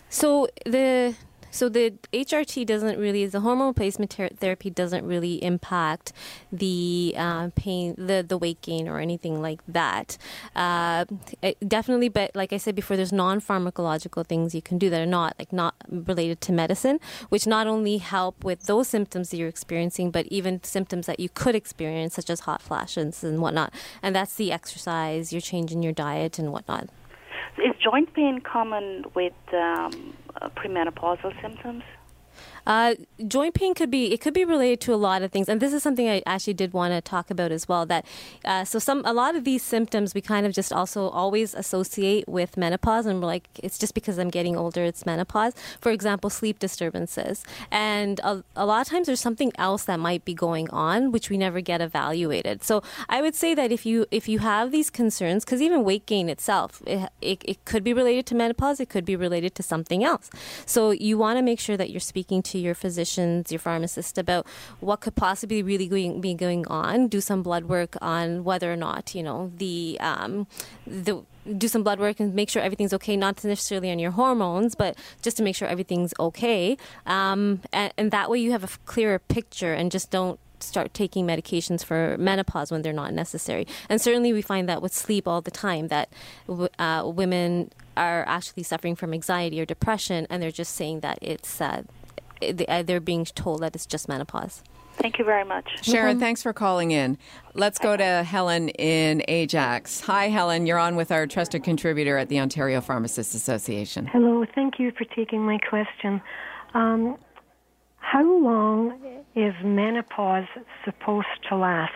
So 0.08 0.48
the 0.66 1.18
so 1.52 1.70
the 1.70 1.94
HRT 2.14 2.66
doesn't 2.66 2.98
really 2.98 3.26
the 3.26 3.42
hormone 3.42 3.68
replacement 3.68 4.12
ter- 4.12 4.30
therapy 4.30 4.70
doesn't 4.70 5.06
really 5.06 5.44
impact 5.44 6.14
the 6.52 7.14
uh, 7.18 7.50
pain 7.56 7.96
the 7.98 8.26
the 8.28 8.38
weight 8.38 8.62
gain 8.62 8.88
or 8.88 9.00
anything 9.00 9.42
like 9.42 9.62
that. 9.68 10.18
Uh, 10.56 11.06
it 11.42 11.58
definitely, 11.68 12.10
but 12.10 12.36
like 12.36 12.54
I 12.54 12.58
said 12.58 12.76
before, 12.76 12.98
there's 12.98 13.14
non 13.14 13.42
pharmacological 13.42 14.26
things 14.26 14.56
you 14.56 14.62
can 14.62 14.78
do 14.78 14.90
that 14.90 15.02
are 15.02 15.06
not 15.06 15.36
like 15.38 15.54
not 15.54 15.76
related 15.90 16.42
to 16.42 16.52
medicine, 16.52 17.00
which 17.30 17.46
not 17.46 17.68
only 17.68 17.98
help 17.98 18.44
with 18.44 18.64
those 18.64 18.88
symptoms 18.88 19.30
that 19.30 19.38
you're 19.38 19.48
experiencing, 19.48 20.12
but 20.12 20.26
even 20.28 20.64
symptoms 20.64 21.06
that 21.06 21.20
you 21.20 21.30
could 21.30 21.56
experience, 21.56 22.16
such 22.16 22.30
as 22.30 22.42
hot 22.42 22.62
flashes 22.62 23.24
and 23.24 23.42
whatnot. 23.42 23.74
And 24.02 24.16
that's 24.16 24.36
the 24.36 24.52
exercise, 24.52 25.32
your 25.34 25.42
change 25.42 25.72
in 25.72 25.84
your 25.84 25.94
diet 25.94 26.40
and 26.40 26.52
whatnot. 26.52 26.90
Is 27.58 27.76
joint 27.84 28.14
pain 28.14 28.40
common 28.40 29.04
with 29.14 29.34
um, 29.54 30.14
Uh, 30.41 30.49
premenopausal 30.49 31.32
symptoms? 31.41 31.84
Uh, 32.65 32.95
joint 33.28 33.54
pain 33.54 33.74
could 33.74 33.91
be 33.91 34.13
it 34.13 34.21
could 34.21 34.34
be 34.34 34.45
related 34.45 34.80
to 34.82 34.93
a 34.93 34.95
lot 34.95 35.21
of 35.21 35.32
things, 35.32 35.50
and 35.50 35.62
this 35.62 35.74
is 35.74 35.84
something 35.84 36.10
I 36.10 36.21
actually 36.26 36.54
did 36.54 36.74
want 36.74 36.93
to 36.93 37.02
talk 37.02 37.30
about 37.32 37.52
as 37.52 37.67
well. 37.67 37.86
That 37.86 38.06
uh, 38.45 38.65
so 38.65 38.80
some 38.80 39.02
a 39.06 39.13
lot 39.13 39.36
of 39.36 39.43
these 39.43 39.63
symptoms 39.63 40.13
we 40.13 40.21
kind 40.21 40.45
of 40.45 40.54
just 40.54 40.71
also 40.71 41.10
always 41.10 41.54
associate 41.54 42.28
with 42.28 42.58
menopause, 42.58 43.06
and 43.06 43.21
we're 43.21 43.28
like 43.28 43.47
it's 43.62 43.78
just 43.78 43.93
because 43.93 44.17
I'm 44.17 44.30
getting 44.30 44.56
older, 44.58 44.84
it's 44.84 45.06
menopause. 45.06 45.54
For 45.80 45.91
example, 45.91 46.30
sleep 46.30 46.60
disturbances, 46.60 47.43
and 47.71 48.19
a, 48.24 48.43
a 48.56 48.65
lot 48.65 48.82
of 48.82 48.88
times 48.88 49.08
there's 49.08 49.19
something 49.19 49.52
else 49.58 49.86
that 49.86 50.00
might 50.00 50.26
be 50.26 50.34
going 50.34 50.69
on 50.69 51.12
which 51.12 51.30
we 51.30 51.38
never 51.38 51.62
get 51.62 51.82
evaluated. 51.82 52.63
So 52.63 52.84
I 53.10 53.21
would 53.21 53.36
say 53.36 53.54
that 53.56 53.71
if 53.71 53.86
you 53.86 54.06
if 54.12 54.28
you 54.28 54.39
have 54.39 54.71
these 54.71 54.89
concerns, 54.89 55.45
because 55.45 55.62
even 55.62 55.84
weight 55.84 56.06
gain 56.06 56.30
itself, 56.30 56.82
it, 56.86 57.10
it, 57.21 57.41
it 57.45 57.65
could 57.65 57.84
be 57.84 57.93
related 57.93 58.26
to 58.28 58.36
menopause, 58.36 58.80
it 58.80 58.89
could 58.89 59.06
be 59.06 59.15
related 59.15 59.56
to 59.56 59.63
something 59.63 60.04
else. 60.04 60.30
So 60.65 60.91
you 60.91 61.17
want 61.17 61.38
to 61.38 61.41
make 61.41 61.60
sure 61.60 61.78
that 61.78 61.89
you're 61.89 62.00
speaking 62.00 62.41
to 62.43 62.51
your 62.60 62.76
physicians, 62.76 63.52
your 63.52 63.60
pharmacist 63.60 64.18
about 64.18 64.46
what 64.80 65.02
could 65.02 65.16
possibly 65.16 65.64
really 65.64 65.88
going, 65.88 66.22
be 66.22 66.34
going 66.34 66.68
on. 66.68 67.08
Do 67.08 67.22
some 67.22 67.44
blood 67.44 67.66
work 67.66 67.96
on 68.02 68.44
whether 68.44 68.72
or 68.72 68.76
not 68.76 69.16
you 69.16 69.24
know 69.24 69.52
the 69.58 69.98
um, 70.00 70.48
the 70.86 71.24
do 71.58 71.68
some 71.68 71.84
blood 71.84 72.00
work 72.00 72.20
and 72.20 72.34
make 72.34 72.50
sure 72.50 72.62
everything's 72.62 72.94
okay. 72.94 73.18
Not 73.18 73.44
necessarily 73.44 73.92
on 73.92 74.00
your 74.00 74.12
hormones, 74.12 74.76
but 74.76 74.98
just 75.22 75.38
to 75.38 75.44
make 75.44 75.56
sure 75.56 75.68
everything's 75.68 76.14
okay. 76.20 76.78
Um, 77.06 77.62
and, 77.74 77.94
and 77.98 78.12
that 78.12 78.30
way 78.30 78.40
you 78.40 78.52
have 78.52 78.64
a 78.64 78.70
clearer 78.86 79.20
picture 79.20 79.74
and 79.74 79.92
just 79.92 80.12
don't 80.12 80.40
start 80.64 80.94
taking 80.94 81.26
medications 81.26 81.84
for 81.84 82.16
menopause 82.20 82.72
when 82.72 82.82
they're 82.82 82.94
not 82.94 83.14
necessary. 83.14 83.68
And 83.90 84.00
certainly 84.00 84.34
we 84.34 84.42
find 84.42 84.70
that 84.70 84.82
with 84.82 84.94
sleep 84.94 85.28
all 85.28 85.42
the 85.42 85.52
time 85.52 85.88
that 85.88 86.10
uh, 86.80 87.04
women 87.06 87.72
are 87.98 88.24
actually 88.28 88.64
suffering 88.64 88.96
from 88.96 89.14
anxiety 89.14 89.60
or 89.60 89.66
depression, 89.66 90.28
and 90.30 90.42
they're 90.42 90.52
just 90.52 90.76
saying 90.76 91.02
that 91.02 91.20
it's 91.22 91.60
uh, 91.60 91.84
Eh, 92.41 92.54
eh, 92.67 92.84
they're 92.84 92.99
being 92.99 93.25
told 93.25 93.62
that 93.62 93.75
it's 93.75 93.86
just 93.86 94.08
menopause. 94.08 94.63
Thank 94.95 95.17
you 95.19 95.25
very 95.25 95.45
much. 95.45 95.84
Sharon, 95.84 96.15
mm-hmm. 96.15 96.19
thanks 96.19 96.43
for 96.43 96.54
calling 96.54 96.91
in. 96.91 97.17
Let's 97.54 97.80
go 97.80 97.95
to 97.95 98.23
Helen 98.23 98.69
in 98.69 99.23
Ajax. 99.27 100.01
Hi, 100.01 100.27
Helen. 100.30 100.65
You're 100.65 100.77
on 100.77 100.95
with 100.95 101.12
our 101.12 101.25
trusted 101.25 101.63
contributor 101.63 102.17
at 102.17 102.30
the 102.30 102.39
Ontario 102.39 102.82
Pharmacists 102.82 103.34
Association. 103.34 104.06
Hello. 104.08 104.45
Thank 104.54 104.80
you 104.80 104.91
for 104.91 105.06
taking 105.06 105.41
my 105.41 105.58
question. 105.69 106.21
Um, 106.73 107.17
how 107.97 108.23
long 108.23 109.23
is 109.36 109.54
menopause 109.63 110.47
supposed 110.84 111.27
to 111.49 111.56
last? 111.56 111.93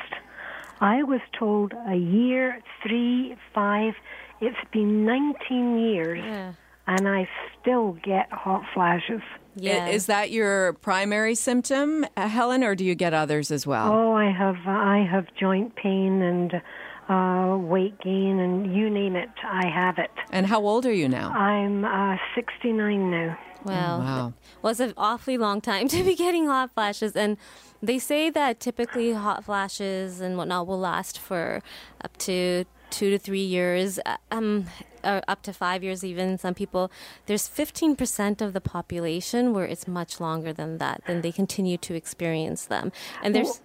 I 0.81 1.03
was 1.03 1.21
told 1.37 1.73
a 1.87 1.95
year, 1.95 2.61
three, 2.81 3.35
five. 3.53 3.93
It's 4.41 4.57
been 4.71 5.05
19 5.05 5.77
years, 5.79 6.23
Yeah. 6.23 6.53
and 6.87 7.07
I 7.07 7.27
still 7.59 7.93
get 8.03 8.31
hot 8.31 8.63
flashes. 8.73 9.21
Yeah. 9.55 9.87
Is 9.87 10.07
that 10.07 10.31
your 10.31 10.73
primary 10.73 11.35
symptom, 11.35 12.05
uh, 12.17 12.27
Helen, 12.27 12.63
or 12.63 12.75
do 12.75 12.83
you 12.83 12.95
get 12.95 13.13
others 13.13 13.51
as 13.51 13.65
well? 13.65 13.91
Oh, 13.93 14.13
I 14.13 14.31
have 14.31 14.57
I 14.67 15.07
have 15.09 15.27
joint 15.39 15.75
pain 15.75 16.21
and 16.21 16.61
uh, 17.09 17.57
weight 17.57 17.99
gain, 18.01 18.39
and 18.39 18.75
you 18.75 18.89
name 18.89 19.15
it, 19.15 19.29
I 19.43 19.67
have 19.67 19.97
it. 19.97 20.11
And 20.31 20.47
how 20.47 20.65
old 20.65 20.85
are 20.85 20.93
you 20.93 21.07
now? 21.07 21.31
I'm 21.31 21.85
uh, 21.85 22.17
69 22.33 23.11
now. 23.11 23.37
Well, 23.63 23.99
wow. 23.99 24.33
well, 24.61 24.71
it's 24.71 24.79
an 24.79 24.93
awfully 24.95 25.37
long 25.37 25.59
time 25.59 25.87
to 25.89 26.03
be 26.03 26.15
getting 26.15 26.45
hot 26.47 26.71
flashes, 26.73 27.15
and 27.15 27.37
they 27.81 27.99
say 27.99 28.29
that 28.29 28.59
typically 28.59 29.13
hot 29.13 29.43
flashes 29.43 30.21
and 30.21 30.37
whatnot 30.37 30.67
will 30.67 30.79
last 30.79 31.19
for 31.19 31.61
up 32.03 32.15
to 32.17 32.65
two 32.91 33.09
to 33.09 33.17
three 33.17 33.43
years, 33.43 33.99
uh, 34.05 34.17
um, 34.31 34.65
or 35.05 35.21
up 35.27 35.41
to 35.43 35.53
five 35.53 35.83
years 35.83 36.03
even. 36.03 36.37
Some 36.37 36.53
people, 36.53 36.91
there's 37.27 37.47
15% 37.47 38.41
of 38.41 38.53
the 38.53 38.61
population 38.61 39.53
where 39.53 39.65
it's 39.65 39.87
much 39.87 40.19
longer 40.19 40.51
than 40.53 40.77
that, 40.79 41.01
then 41.07 41.21
they 41.21 41.31
continue 41.31 41.77
to 41.77 41.93
experience 41.95 42.65
them, 42.65 42.91
and 43.23 43.33
there's. 43.35 43.61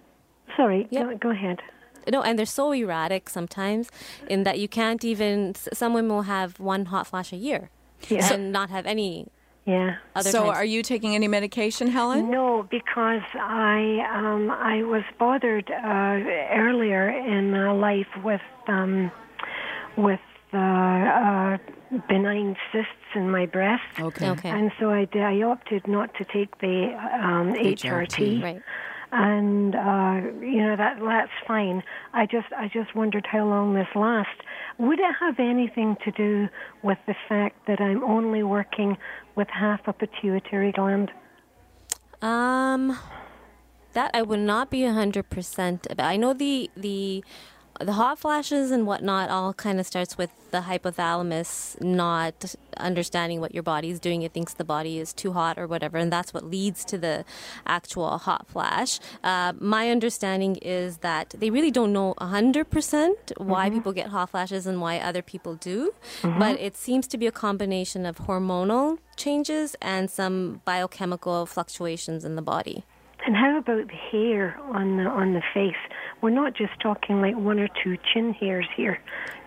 Sorry, 0.57 0.87
Yep. 0.91 1.03
go, 1.05 1.17
go 1.17 1.29
ahead. 1.31 1.59
No, 2.11 2.21
and 2.23 2.37
they're 2.37 2.45
so 2.47 2.71
erratic 2.71 3.29
sometimes 3.29 3.89
in 4.27 4.43
that 4.43 4.57
you 4.59 4.67
can't 4.67 5.03
even. 5.05 5.49
s- 5.51 5.69
Some 5.73 5.93
women 5.93 6.11
will 6.15 6.23
have 6.37 6.59
one 6.59 6.85
hot 6.85 7.07
flash 7.07 7.31
a 7.31 7.37
year 7.37 7.69
Yeah. 8.09 8.33
and 8.33 8.51
not 8.51 8.69
have 8.71 8.85
any 8.87 9.27
Yeah. 9.65 9.97
other 10.15 10.31
so, 10.31 10.45
times. 10.45 10.57
are 10.57 10.65
you 10.65 10.81
taking 10.81 11.13
any 11.15 11.27
medication, 11.27 11.87
Helen? 11.87 12.31
No, 12.31 12.63
because 12.69 13.21
I 13.35 14.03
um, 14.17 14.49
I 14.49 14.81
was 14.83 15.03
bothered 15.19 15.69
uh, 15.69 16.17
earlier 16.65 17.07
in 17.09 17.53
uh, 17.53 17.73
life 17.75 18.09
with 18.23 18.41
um, 18.67 19.11
with 19.95 20.19
uh, 20.53 20.57
uh, 20.57 21.57
benign 22.07 22.55
cysts 22.71 23.15
in 23.15 23.29
my 23.29 23.45
breast. 23.45 23.83
Okay. 23.99 24.29
Okay. 24.29 24.49
And 24.49 24.71
so 24.79 24.89
I, 24.89 25.05
did, 25.05 25.23
I 25.23 25.41
opted 25.41 25.87
not 25.87 26.13
to 26.15 26.25
take 26.25 26.59
the 26.59 26.93
um, 27.13 27.53
HRT. 27.53 28.43
Right. 28.43 28.61
And 29.13 29.75
uh, 29.75 30.21
you 30.39 30.61
know 30.63 30.77
that 30.77 30.97
that's 31.01 31.31
fine. 31.45 31.83
I 32.13 32.25
just 32.25 32.47
I 32.57 32.69
just 32.69 32.95
wondered 32.95 33.27
how 33.29 33.45
long 33.45 33.73
this 33.73 33.89
lasts. 33.93 34.41
Would 34.77 34.99
it 34.99 35.13
have 35.19 35.37
anything 35.37 35.97
to 36.05 36.11
do 36.11 36.47
with 36.81 36.97
the 37.07 37.15
fact 37.27 37.67
that 37.67 37.81
I'm 37.81 38.05
only 38.05 38.41
working 38.41 38.97
with 39.35 39.49
half 39.49 39.81
a 39.85 39.91
pituitary 39.91 40.71
gland? 40.71 41.11
Um, 42.21 42.97
that 43.91 44.11
I 44.13 44.21
would 44.21 44.39
not 44.39 44.69
be 44.69 44.85
hundred 44.85 45.29
percent. 45.29 45.87
I 45.99 46.15
know 46.15 46.33
the 46.33 46.69
the 46.77 47.23
the 47.83 47.93
hot 47.93 48.19
flashes 48.19 48.71
and 48.71 48.85
whatnot 48.87 49.29
all 49.29 49.53
kind 49.53 49.79
of 49.79 49.85
starts 49.85 50.17
with 50.17 50.29
the 50.51 50.61
hypothalamus 50.61 51.79
not 51.81 52.55
understanding 52.77 53.39
what 53.39 53.53
your 53.53 53.63
body 53.63 53.89
is 53.89 53.99
doing. 53.99 54.21
It 54.21 54.33
thinks 54.33 54.53
the 54.53 54.65
body 54.65 54.99
is 54.99 55.13
too 55.13 55.31
hot 55.33 55.57
or 55.57 55.65
whatever, 55.67 55.97
and 55.97 56.11
that's 56.11 56.33
what 56.33 56.43
leads 56.43 56.83
to 56.85 56.97
the 56.97 57.23
actual 57.65 58.17
hot 58.17 58.47
flash. 58.47 58.99
Uh, 59.23 59.53
my 59.59 59.89
understanding 59.89 60.57
is 60.57 60.97
that 60.97 61.33
they 61.37 61.49
really 61.49 61.71
don't 61.71 61.93
know 61.93 62.13
100% 62.19 63.13
why 63.37 63.67
Mm-hmm. 63.67 63.75
people 63.77 63.93
get 63.93 64.07
hot 64.07 64.29
flashes 64.31 64.65
and 64.67 64.81
why 64.81 64.99
other 64.99 65.21
people 65.21 65.55
do, 65.55 65.93
Mm-hmm. 66.21 66.39
but 66.39 66.59
it 66.59 66.75
seems 66.75 67.07
to 67.07 67.17
be 67.17 67.27
a 67.27 67.31
combination 67.31 68.05
of 68.05 68.17
hormonal 68.19 68.97
changes 69.15 69.75
and 69.81 70.09
some 70.09 70.61
biochemical 70.65 71.45
fluctuations 71.45 72.25
in 72.25 72.35
the 72.35 72.41
body. 72.41 72.83
And 73.25 73.35
how 73.35 73.57
about 73.59 73.87
the 73.87 73.93
hair 73.93 74.57
on 74.73 74.97
the 74.97 75.03
on 75.03 75.33
the 75.33 75.43
face? 75.53 75.75
We're 76.21 76.31
not 76.31 76.55
just 76.55 76.73
talking 76.81 77.21
like 77.21 77.35
one 77.35 77.59
or 77.59 77.67
two 77.83 77.97
chin 78.13 78.33
hairs 78.33 78.67
here. 78.75 78.99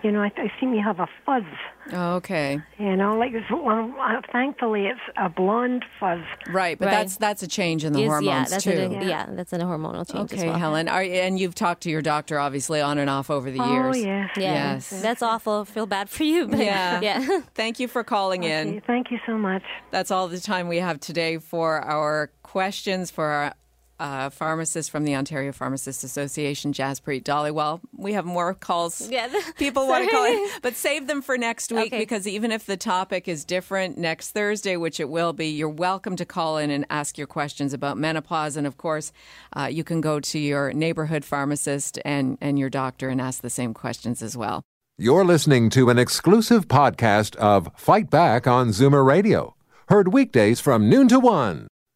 You 0.03 0.11
know, 0.11 0.21
I, 0.21 0.31
I 0.37 0.51
seem 0.59 0.73
you 0.73 0.83
have 0.83 0.99
a 0.99 1.07
fuzz. 1.25 1.43
Okay. 1.91 2.59
You 2.77 2.95
know, 2.95 3.17
like 3.17 3.33
it's, 3.33 3.49
well, 3.49 3.93
uh, 3.99 4.21
thankfully 4.31 4.85
it's 4.87 4.99
a 5.17 5.29
blonde 5.29 5.83
fuzz. 5.99 6.21
Right, 6.49 6.77
but 6.77 6.85
Right. 6.85 6.91
that's 6.91 7.17
that's 7.17 7.43
a 7.43 7.47
change 7.47 7.83
in 7.85 7.91
the 7.93 8.01
Is- 8.03 8.07
hormones 8.07 8.25
yeah, 8.27 8.43
that's 8.45 8.63
too. 8.63 8.71
A, 8.71 9.05
yeah, 9.05 9.25
that's 9.29 9.51
a 9.53 9.57
hormonal 9.59 10.09
change 10.11 10.31
Okay, 10.31 10.37
as 10.41 10.45
well. 10.45 10.57
Helen, 10.57 10.87
Are, 10.89 11.01
and 11.01 11.39
you've 11.39 11.55
talked 11.55 11.83
to 11.83 11.89
your 11.89 12.01
doctor 12.01 12.39
obviously 12.39 12.81
on 12.81 12.97
and 12.97 13.09
off 13.09 13.29
over 13.29 13.49
the 13.51 13.59
Oh 13.59 13.71
years. 13.71 13.97
yes. 13.97 14.29
Yeah, 14.37 14.73
Yes. 14.73 14.89
that's 15.01 15.21
awful. 15.21 15.65
Feel 15.65 15.85
bad 15.85 16.09
for 16.09 16.23
you, 16.23 16.47
but 16.47 16.59
Yeah. 16.59 17.01
yeah. 17.01 17.41
Thank 17.55 17.79
you 17.79 17.87
for 17.87 18.03
calling 18.03 18.43
in. 18.43 18.81
Thank 18.87 19.11
you 19.11 19.19
so 19.25 19.37
much. 19.37 19.63
That's 19.91 20.11
all 20.11 20.27
the 20.27 20.39
time 20.39 20.67
we 20.67 20.77
have 20.77 20.99
today 20.99 21.37
for 21.39 21.79
our 21.81 22.31
questions 22.43 23.11
for 23.11 23.25
our 23.25 23.53
uh, 23.99 24.29
pharmacist 24.29 24.91
from 24.91 25.05
the 25.05 25.15
Ontario 25.15 25.51
Pharmacists 25.51 26.03
Association, 26.03 26.73
Jaspreet 26.73 27.23
Dhaliwal. 27.23 27.79
We 27.95 28.13
have 28.13 28.25
more 28.25 28.53
calls. 28.53 29.09
Yeah. 29.09 29.31
People 29.57 29.87
want 29.87 30.05
to 30.05 30.11
call 30.11 30.25
in, 30.25 30.47
but 30.61 30.75
save 30.75 31.07
them 31.07 31.21
for 31.21 31.37
next 31.37 31.71
week 31.71 31.87
Okay. 31.87 31.99
because 31.99 32.27
even 32.27 32.51
if 32.51 32.65
the 32.65 32.77
topic 32.77 33.27
is 33.27 33.45
different 33.45 33.97
next 33.97 34.31
Thursday, 34.31 34.75
which 34.77 34.99
it 34.99 35.09
will 35.09 35.33
be, 35.33 35.47
you're 35.47 35.69
welcome 35.69 36.15
to 36.17 36.25
call 36.25 36.57
in 36.57 36.69
and 36.71 36.85
ask 36.89 37.17
your 37.17 37.27
questions 37.27 37.73
about 37.73 37.97
menopause. 37.97 38.57
And 38.57 38.67
of 38.67 38.77
course, 38.77 39.11
uh, 39.55 39.69
you 39.71 39.83
can 39.83 40.01
go 40.01 40.19
to 40.19 40.39
your 40.39 40.73
neighborhood 40.73 41.23
pharmacist 41.23 41.99
and, 42.03 42.37
and 42.41 42.59
your 42.59 42.69
doctor 42.69 43.09
and 43.09 43.21
ask 43.21 43.41
the 43.41 43.49
same 43.49 43.73
questions 43.73 44.21
as 44.21 44.35
well. 44.35 44.61
You're 44.97 45.25
listening 45.25 45.69
to 45.71 45.89
an 45.89 45.99
exclusive 45.99 46.67
podcast 46.67 47.35
of 47.35 47.69
Fight 47.75 48.09
Back 48.09 48.47
on 48.47 48.69
Zoomer 48.69 49.05
Radio, 49.05 49.55
heard 49.89 50.13
weekdays 50.13 50.61
from 50.61 50.89
noon 50.89 51.07
to 51.09 51.19
one. 51.19 51.67